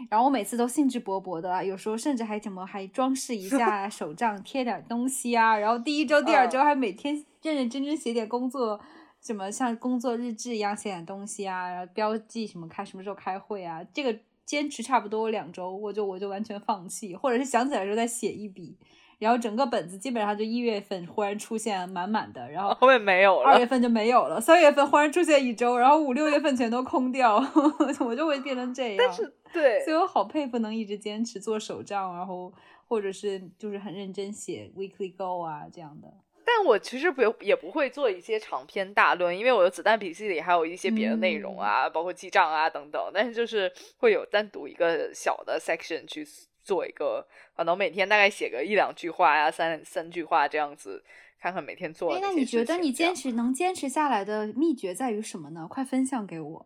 [0.10, 5.58] 然后我每次都兴致勃勃的啊，有时候甚至还怎么还装饰一下 手账，贴点东西啊。
[5.58, 8.78] 然后第一周、第二周还每天认认真真写点工作，
[9.22, 13.82] 什么像工作日志一样写点东西啊，然后标记什么开什么时候开会啊。
[13.94, 14.20] 这个
[14.50, 18.76] 坚持差不多两周，我就我就完全放弃，或者是想起来的时候再写一笔。
[19.20, 23.66] 然后整个本子基本上就一月份忽然出现满满的，然后后面没有了二月。
[23.68, 27.36] 份就没有了，三月份忽然出现一周，然后五六月份全都空掉，
[28.00, 28.98] 我就会变成这样。
[28.98, 32.52] 但是对所以我好佩服能一直坚持做手账，然后
[32.88, 36.12] 或者是就是很认真写 weekly goal 啊这样的。
[36.52, 43.12] 但我其实不也不会做一些长篇大论，因为我的子弹笔记里还有一些别的内容啊，包括记账啊等等。
[43.14, 46.26] 但是就是会有单独一个小的 section 去
[46.64, 47.24] 做一个，
[47.56, 51.04] 可能每天大概写个一两句话呀，三三句话这样子，
[51.40, 52.14] 看看每天做。
[52.16, 55.68] 哎，那你觉得你坚持能坚持下来的秘诀在于什么呢？
[55.70, 56.66] 快分享给我。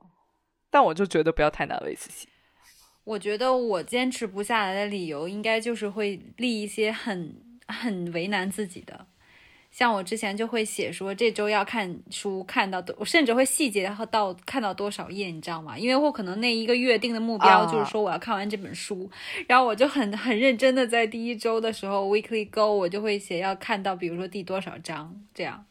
[0.70, 2.30] 但我就觉得不要太难为自己。
[3.04, 9.08] 我觉得我坚持不下来的理由，应该就是会立一些很很为难自己的。
[9.74, 15.76] 像我之前就会写说这周要看书看到多，我甚至会细节到看到多少页，你知道吗？
[15.78, 19.10] 因为我可能那一个月定的目标就是说我要看完这本书，
[19.48, 25.66] 然后我就很很认真的在第一周的时候 weekly go 我就会写要看到比如说第多少章这样。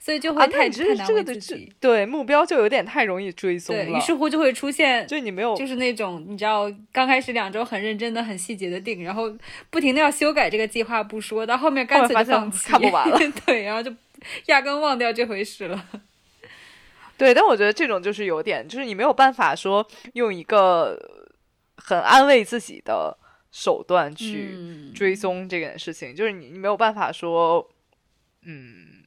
[0.00, 3.98] 所以就会太太难为自己，对目标就有点太容易追踪了。
[3.98, 9.36] 于是乎就会出现，就你没有，就是那种你知道，刚开始两周很认真的、很细节的定，然后
[9.70, 13.18] 不停的要修改这个计划不说，到后面干脆就放弃，看不完了。
[13.44, 13.92] 对，然后就
[14.46, 15.84] 压根忘掉这回事了。
[17.16, 20.96] 对，但我觉得这种就是有点，就是你没有办法说用一个
[21.76, 23.18] 很安慰自己的
[23.50, 24.56] 手段去
[24.94, 27.68] 追踪这件事情，就是你你没有办法说，
[28.42, 28.97] 嗯。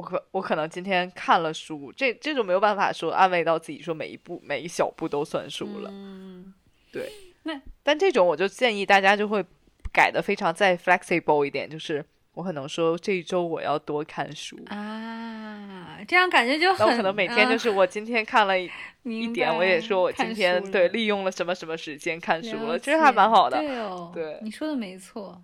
[0.00, 5.90] 我可我可能今天看了书，这这种没有办法说安慰到自己，说每一步每一小步都算数了。
[5.92, 6.54] 嗯，
[6.90, 7.12] 对。
[7.42, 9.44] 那但这种我就建议大家就会
[9.92, 16.86] 改的非常再 flexible 一点，就是我可能说这一周我要多看书啊，这样感觉就很。
[16.86, 18.70] 我可能每天就是我今天看了一
[19.02, 23.58] 一点，我也说我今天对利用了什么什么时间看书了，其实还蛮好的。
[23.58, 25.42] 对哦，对，你说的没错。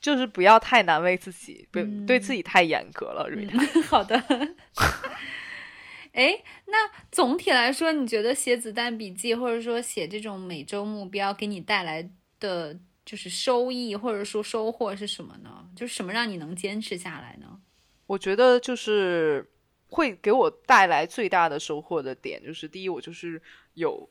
[0.00, 3.28] 就是不要太难为自己，不对自己太严格了。
[3.28, 4.16] 瑞塔， 好的。
[6.12, 12.08] 哎，那总体来说，你觉得写子弹笔记，或者说写这种每周目标，给你带来
[12.40, 15.68] 的就是收益，或者说收获是什么呢？
[15.76, 17.60] 就是什么让你能坚持下来呢？
[18.06, 19.46] 我觉得就是
[19.88, 23.42] 会给我带来最大的收获的点，就是第一，我就是
[23.74, 24.08] 有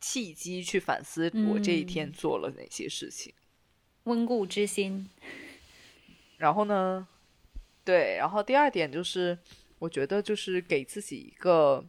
[0.00, 3.32] 契机去反思我这一天做了哪些事情。
[4.04, 5.08] 温故知新，
[6.38, 7.06] 然后呢？
[7.84, 9.38] 对，然后第二点就是，
[9.78, 11.84] 我觉得就是给自己一个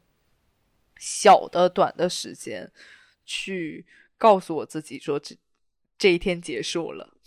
[0.97, 2.69] 小的、短的时间，
[3.25, 3.85] 去
[4.17, 5.35] 告诉我自己说，这
[5.97, 7.17] 这一天结束了。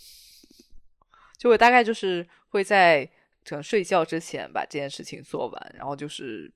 [1.37, 3.05] 就我大概就是会在
[3.45, 6.51] 可能睡觉之前把这件事情做完，然后就是。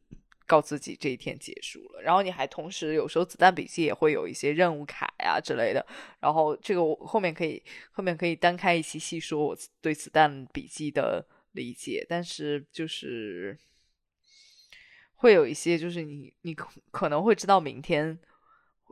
[0.54, 5.84] 告自己这一天结束了，然后你还同时有时候子弹笔记也会有一些任务卡呀之类的，
[6.20, 13.58] 然后这个我后面可以后面可以单开一期细说我对子弹笔记的理解，但是就是
[15.16, 16.54] 会有一些就是你你
[16.92, 18.20] 可能会知道明天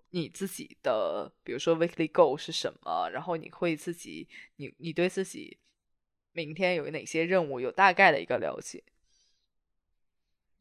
[0.09, 5.59] 你自己的比如说 weekly goal 是什么，然后你会自己你你对自己
[6.34, 8.84] 明天有哪些任务有大概的一个了解。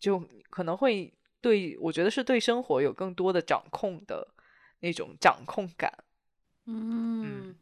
[0.01, 4.27] 就可能会对我觉得是对生活有更多的掌控的
[4.81, 5.93] 那种掌控感，
[6.67, 7.55] 嗯，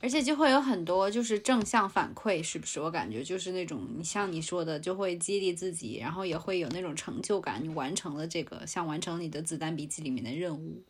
[0.00, 2.80] 而且就会有很多就是正向反馈，是不是？
[2.80, 10.82] 我感觉就是那种你像你说的，就会激励自己，然后也会有那种成就感，你完成了这个，像完成你的子弹笔记里面的任务。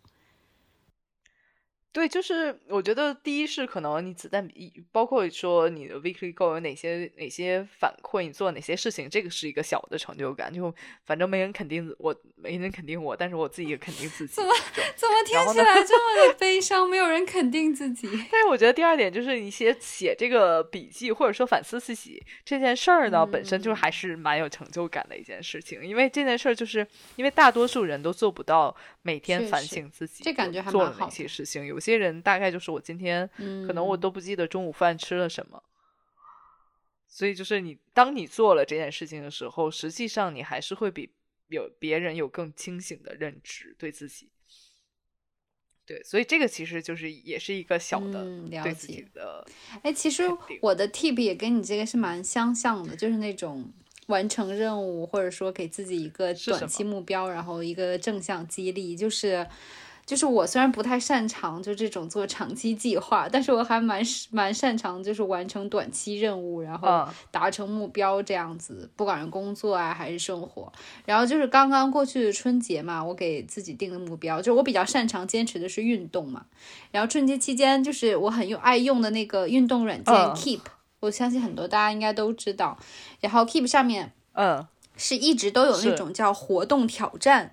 [1.93, 10.55] 对，就是我觉得第一是可能你子弹笔，包括说你的 weekly goal 有哪些哪些反馈，你做哪些事情，这个是一个小的成就感。
[10.55, 10.73] 就
[11.05, 14.35] 反正没人肯定我，没人肯定我，但是我自己也肯定自己。
[14.35, 14.53] 怎么
[14.95, 16.89] 怎么听起来这么的悲伤？
[16.89, 18.09] 没有人肯定自己。
[18.31, 25.85] 但是我觉得第二点就是一些写这个笔记或者说反思自己这件事儿呢，本身就还是蛮有成就感的一件事情。
[25.85, 26.87] 因为这件事儿就是
[27.17, 28.73] 因为大多数人都做不到
[29.03, 31.80] 每天反省自己，这感觉还做了哪些事情有。
[31.81, 33.27] 有些人大概就是我今天，
[33.67, 35.63] 可能我都不记得中午饭吃了什么，
[37.09, 41.11] 所以就是你当你做了这件事情的时候，实际上你还是会比
[41.49, 44.29] 有别人有更清醒的认知对自己。
[45.87, 48.27] 对，所以这个其实就是也是一个小的
[48.63, 49.43] 对自己的。
[49.83, 50.25] 哎，其实
[50.61, 53.73] 我的 tip 也跟你这个是蛮相像的，就是那种
[54.09, 59.47] 完成任务，或者说给自己一个短期目标，然后一个正向激励，就是。
[60.11, 64.03] 就是我虽然不太擅长就这种做长期计划，但是我还蛮
[64.33, 70.73] 蛮擅长就是完成短期任务，然后达成目标这样子，不管是工作啊还是生活。
[71.05, 76.45] 然后就是刚刚过去的春节嘛，我给自己定的目标，就是我比较擅长坚持的是运动嘛。
[76.91, 80.63] 然后春节期间就是我很用爱用的那个运动软件 Keep，
[80.99, 82.77] 我相信很多大家应该都知道。
[83.21, 87.53] 然后 Keep 上面，嗯，是一直都有那种叫活动挑战。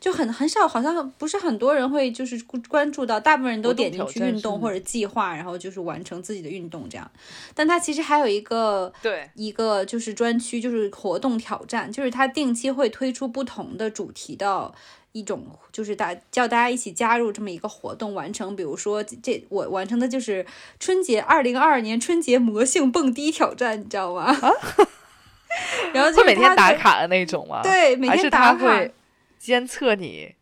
[0.00, 2.38] 就很很少，好像不是很多人会就是
[2.68, 7.10] 关注到，大部分人都点进去运动或者计划，然后就是完成自己的运动这样。
[7.54, 14.72] 但它其实还有一个对，一个就是专区，就是活动挑战，就是它定期会推出不同的主题的
[15.12, 18.54] 一种，就是大叫大家一起加入这么一个活动完成。
[18.54, 20.44] 比如说这我完成的就是
[20.78, 24.36] 春节二零二二年春节魔性蹦迪挑战，你知道吗？
[25.94, 28.80] 然后就会每天打卡的那种吗？，对，每天打卡，
[29.44, 30.34] 监测你？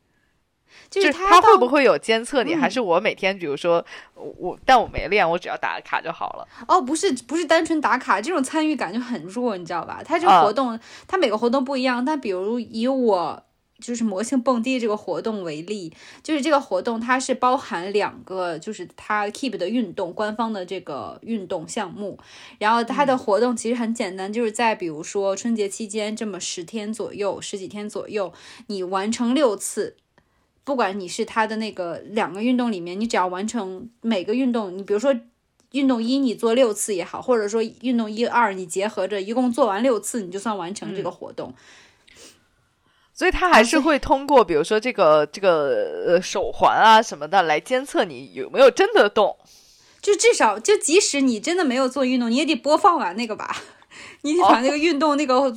[0.88, 2.54] 就是他到会不会有监测你？
[2.54, 3.84] 嗯还是我每天，比如说
[4.14, 6.46] 我我，但我没练，我只要打卡就好了。
[6.68, 10.00] 哦，不是不是单纯打卡，这种参与感就很弱，你知道吧？
[10.04, 10.78] 他这个啊活动，
[11.08, 13.42] 它每个活动不一样，但比如以我
[13.82, 22.18] 就是魔性蹦迪这个活动为例，就是这个活动它是包含两个，就是它 Keep 的运动官方的这个运动项目，
[22.58, 28.32] 然后它的活动其实很简单，就是在比如说春节期间这么十天左右、十几天左右，
[28.68, 29.96] 你完成六次。
[30.64, 35.12] 不管你是它的那个两个运动里面，你只要完成每个运动，你比如说
[35.72, 41.52] 运动一你做六次也好，或者说运动一二你结合着一共做完六次，你就算完成这个活动。
[43.14, 49.36] 所以它还是会通过，比如说这个这个呃手环啊什么的来监测你有没有真的动。
[50.00, 53.56] 就至少就即使你真的没有做运动，你也得播放完那个吧。
[54.22, 55.50] 你得把那个运动那个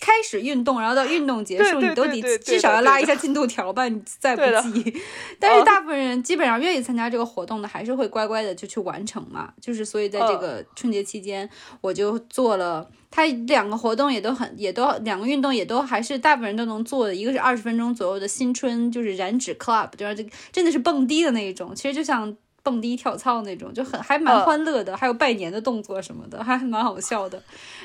[0.00, 5.02] 开始运动，然后到运动结束，你都得至少要拉一下进度条吧，你再 不记。
[5.40, 9.52] 但是哦大部分人基本上愿意参加这个活动的，还是会乖乖的就去完成嘛。
[9.60, 11.48] 就是所以在这嗯个春节期间，
[11.80, 12.88] 我就做了。
[13.10, 17.14] 它两个活动也都很，也都两个运动也都还是大部分人都能做的。
[17.14, 27.40] 一个是二十分钟左右的新春，就是燃脂 club，就是这真的是蹦迪的那一种，其实就像蹦迪跳操那种，就很还蛮嗯欢乐的，还有拜年的动作什么的，还蛮好笑的。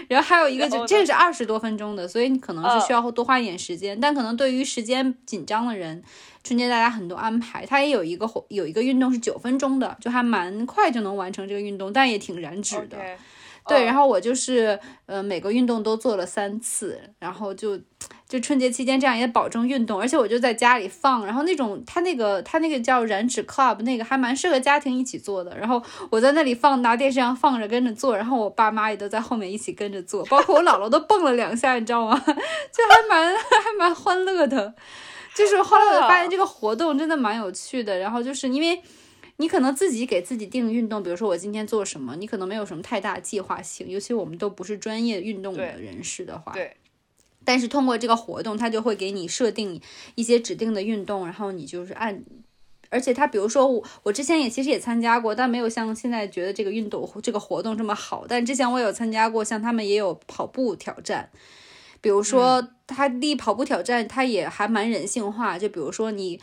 [0.07, 6.01] 然后还有一个就这个是二十多分钟的，所以你可能是需要多花一点时间，但可能对于时间紧张的人，
[6.43, 12.97] 春节大家很多安排，它也有一个活有一个运动是九分钟的，就还蛮快就能完成这个运动，但也挺燃脂的。
[13.67, 17.79] 对，嗯然后我就是呃每个运动都做了三次，然后就
[18.27, 32.17] 就春节期间这样也保证运动，而且我就在家里放，然后那种他那个他那个叫燃脂 club 那个还蛮适合家庭一起做的，然后我在那里放拿电视上放着跟着做，然后我爸妈也都在后面一起跟着做，包括我姥姥都蹦了两下，你知道吗？
[32.25, 34.73] 就还蛮 还蛮欢乐的。
[35.35, 38.81] 就是后来我就发现这个活动真的蛮有趣的，然后就是因为
[39.39, 46.75] 你可能自己给自己定运动，比如说我今天做什么，你可能没有什么太大计划性，尤其我们都不是专业运动的人士的话，对，
[47.45, 49.81] 但是通过这个活动，它就会给你设定
[50.15, 52.23] 一些指定的运动，然后你就是按。
[52.91, 58.25] 而且它，比如说我，我之前也其实也参加过，但没有像现在觉得这个运动这个活动这么好。
[58.27, 61.29] 但之前我有参加过，像他们也有跑步挑战，
[62.01, 65.59] 比如说它第一跑步挑战，它也还蛮人性化。
[65.59, 66.41] 就比如说你，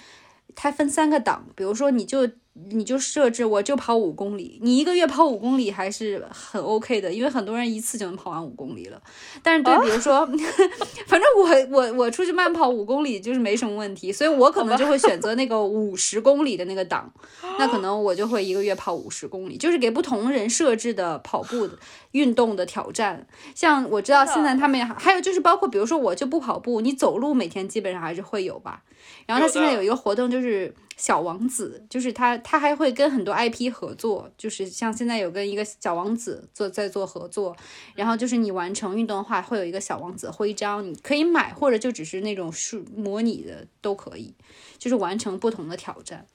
[0.55, 2.31] 它分三个档，比如说你就
[2.69, 9.01] 你就设置我就跑五公里，你一个月跑五公里还是很 OK 的，因为很多人一次就能跑完五公里了。
[9.43, 10.27] 但是对，比如说，
[11.07, 17.13] 反正我我我出去慢跑五公里就是没什么问题，所以我可能就会选择那个 五十公里的那个档，
[17.59, 21.79] 那可能我就会一个月跑五十公里，就是给不同人设置的跑步的
[22.13, 23.27] 运动的挑战。
[23.55, 28.83] 像我知道现在他们还有就是包括比如说我就不跑步，你走路每天基本上还是会有吧。
[29.27, 37.55] 然后他现在有一个活动就是小王子，就是他他还会跟很多 IP 合作，就是像现在有跟一个小王子做在做合作，
[37.95, 44.35] 然后就是你完成运动的话，会有一个小王子徽章，你可以买或者就只是那种数模拟的都可以，
[44.79, 46.27] 就是完成不同的挑战。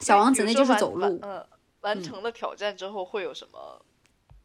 [0.00, 1.46] 小王子那就是走路嗯，
[1.80, 3.80] 完成了挑战之后会有什么？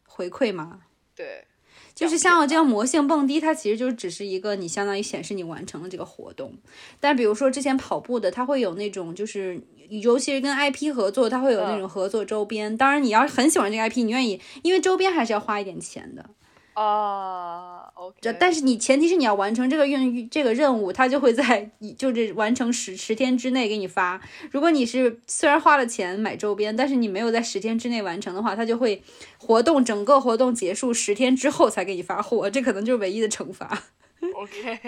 [0.05, 0.81] 回馈吗？
[1.15, 1.47] 对，
[1.93, 6.53] 就是像我这样魔性蹦迪，它其实就只是一个你相当于显示你完成了这个活动。
[6.99, 12.75] 但比如说之前跑步的，它会有那种就是，尤其是跟 IP 合作，它会有那种合作周边。
[12.75, 16.29] 当然你要是很喜欢这个 IP，你愿意，因为周边还是要花一点钱的。
[16.81, 24.19] 啊，OK，这但是你前提是你要完成这个任这个任务，他就会在就是完成十十天之内给你发。
[24.49, 29.03] 如果你是虽然花了钱买周边，但是你没有在十天之内完成的话，他就会
[29.37, 33.83] 活动整个活动结束十天之后才给你发货，这可能就是唯一的惩罚。
[34.35, 34.79] OK，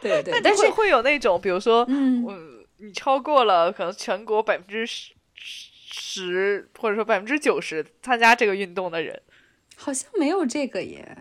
[0.00, 2.34] 对 对，但 但是会会有那种，比如说，嗯，我
[2.78, 9.20] 你超过了可能全国百分之十十或者说百分之九十参加这个运动的人，
[9.76, 11.16] 好像没有这个耶，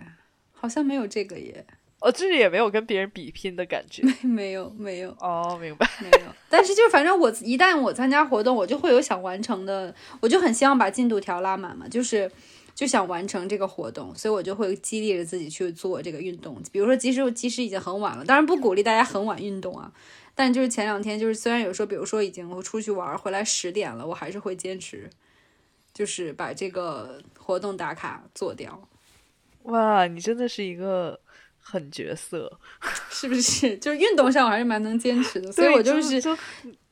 [0.51, 1.63] 好像没有这个耶，
[1.99, 4.01] 哦，就是也没有跟别人比拼的感觉。
[4.03, 5.11] 没没有没有。
[5.19, 5.87] 哦，明白。
[6.01, 11.87] 没有，但是就是反正我一旦我参加活动，我就会有想完成的，我就很希望把进度条拉满嘛。
[11.87, 12.31] 就是
[12.73, 16.61] 就想完成这个活动，所以我就会激励着自己去做这个运动。
[16.71, 19.91] 比如说，即使即使已经很晚了，当然不鼓励大家很晚运动啊。
[20.37, 25.09] 但就是前两天，就是虽然有时候，比如说已经出去玩回来十点了，我还是会坚持，
[25.95, 28.87] 就是把这个活动打卡做掉。
[29.63, 31.19] 哇，你真的是一个
[31.59, 32.59] 狠角色，
[33.09, 33.75] 是不是？
[33.79, 36.21] 就是运动上我还是蛮能坚持的，所以我就是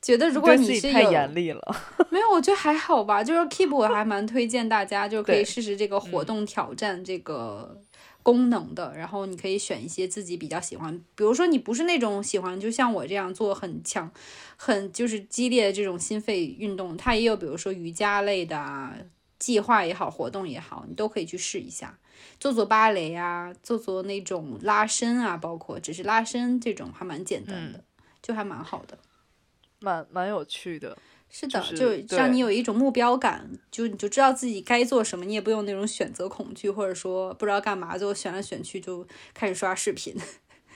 [0.02, 1.62] 觉得如果你是太严厉了，
[2.10, 3.24] 没有，我觉得还好吧。
[3.24, 7.80] 就是 Keep 我还蛮推荐大家，就可以试试这个活动挑战这个。
[8.24, 14.10] 功能的，然后你可以选一些自己比较喜欢，比如说你不是那种喜欢就像我这样做很强、
[14.56, 18.96] 很就是激烈的这种心肺运动，它也有比如说瑜伽类的啊，
[19.38, 22.00] 计划也好，活动也好，你都可以去试一下，
[22.40, 27.84] 做做芭蕾啊，做做那种拉伸啊，包括只是拉伸这种还蛮简单的，
[28.22, 28.98] 就还蛮好的，
[29.80, 30.98] 蛮蛮有趣的。
[31.36, 31.60] 是的，
[32.04, 40.16] 就让你有一种目标感，就你就知道自己该做什么，你也不用那种选择恐惧，或者说不知道干嘛，最后选来选去就开始刷视频。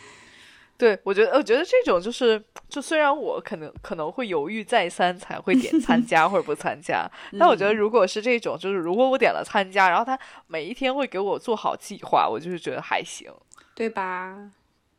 [0.75, 13.31] 对，我觉得，我觉得这种就是，就虽然我可能可能会犹豫再三才会点 参加或者不参加，但我觉得如果是这种，就是如果我点了参加，然后他每一天会给我做好计划，我就是觉得还行，
[13.75, 14.53] 对吧？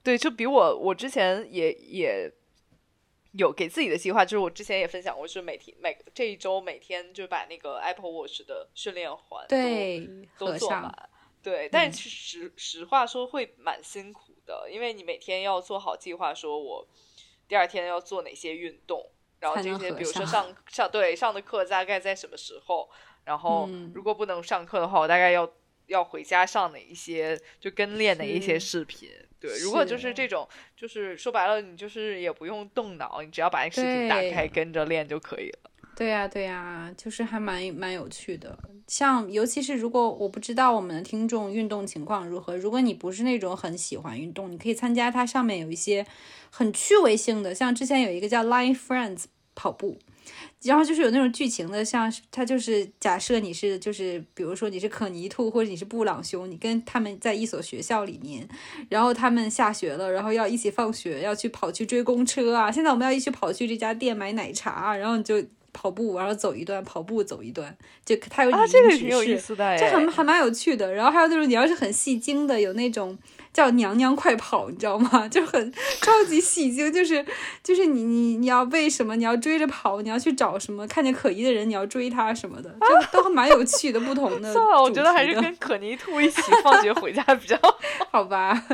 [0.04, 2.32] 对，就比我我之前也也。
[3.32, 11.10] 有给自己的计划，就是我之前也分享过，就是每天每这一周每天就把那个 Apple Watch 的训练环对都做满，
[11.42, 16.88] 对，但是实实话说会蛮辛苦的，因为你每天要做好计划，说我
[17.46, 19.10] 第二天要做哪些运动，
[19.40, 22.88] 然后这些比如说上上对上的课大概在什么时候，
[23.24, 25.50] 然后如果不能上课的话，我大概要
[25.86, 29.10] 要回家上哪一些就跟练哪一些视频。
[29.40, 35.70] 对，如果就是这种，就是说白了，你就是也不用动脑，你只要把那视频打开跟着练就可以了。
[35.94, 38.56] 对呀，对呀，就是还蛮蛮有趣的。
[38.86, 46.06] 像尤其是如果我不知道我们的听众运动情况如何，如果你不是那种很喜欢运动，你可以参加它上面有一些
[46.50, 49.24] 很趣味性的，像之前有一个叫 Line Friends
[49.54, 49.98] 跑步。
[50.62, 58.48] 然后就是有那种剧情的，像他就是假设你是就是比如说你是可尼兔或者你是布朗熊，你跟他们在一所学校里面，
[58.88, 62.72] 然后他们下学了，然后要一起放学，要去跑去追公车啊。
[62.72, 65.40] 现在我们要一起跑去这家店买奶茶，然后你就
[65.72, 70.92] 跑步，然后走一段，跑步走一段，就他有啊，这个挺有意思的，这还还蛮有趣的。
[70.92, 73.16] 然后还有那种你要是很戏精的，有那种。
[73.52, 75.26] 叫娘娘快跑，你知道吗？
[75.30, 77.24] 就很超级戏精，就是
[77.62, 80.00] 就是你你你要为什么你要追着跑？
[80.00, 80.86] 你要去找什么？
[80.88, 82.74] 看见可疑的人你要追他什么的，
[83.12, 83.98] 就都蛮有趣的。
[84.00, 87.58] 不同 的，算了，我觉得还是跟可妮兔一起放学回家比较
[88.10, 88.64] 好吧。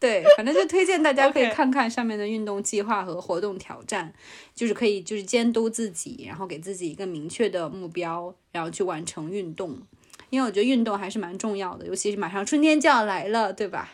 [0.00, 4.12] 对，反正就推荐大家可以看看上面的运动计划和活动挑战，
[4.54, 9.78] 就是可以就是监督自己，然后给自己一个明确的目标，然后去完成运动。
[10.30, 13.92] 因为我觉得运动还是蛮重要的，尤其是马上春天就要来了，对吧？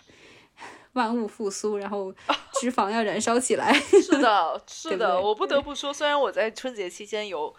[0.94, 2.12] 万物复苏，然后
[2.60, 3.72] 脂肪要燃烧起来。
[4.02, 7.54] 是的，是的，我不得不说，虽然我在春节期间有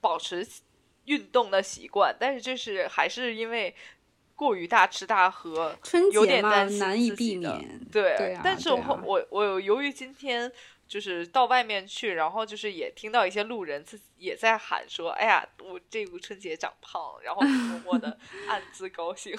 [0.00, 0.46] 保持
[1.04, 3.74] 运动的习惯，但是这是还是因为
[4.36, 7.80] 过于大吃大喝，春节嘛难以避免。
[7.90, 10.50] 对，但是我我我由于今天
[10.86, 18.18] 就是到外面去，然后就是也听到一些路人自己也在喊说：“哎呀，我这个春节长胖。”然后默默的
[18.48, 19.36] 暗自高兴。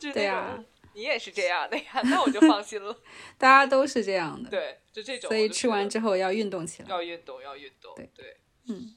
[0.00, 0.58] 对呀。
[0.94, 2.96] 你也是这样的呀，那我就放心了。
[3.38, 5.28] 大家都是这样的，对，就这种。
[5.28, 7.94] 所以吃完之后要运动起来，要运动，要运动。
[7.94, 8.36] 对对，
[8.66, 8.96] 嗯，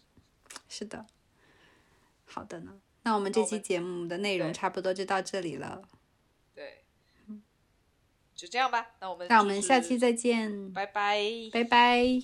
[0.68, 1.06] 是的。
[2.26, 5.82] 好的呢，那我们这期节目的内容差不多就到这里了。
[6.56, 6.84] 对，
[7.28, 7.42] 嗯
[8.36, 8.92] 就这样吧。
[9.00, 11.22] 那我们那我们下期再见，拜拜，
[11.52, 12.22] 拜拜。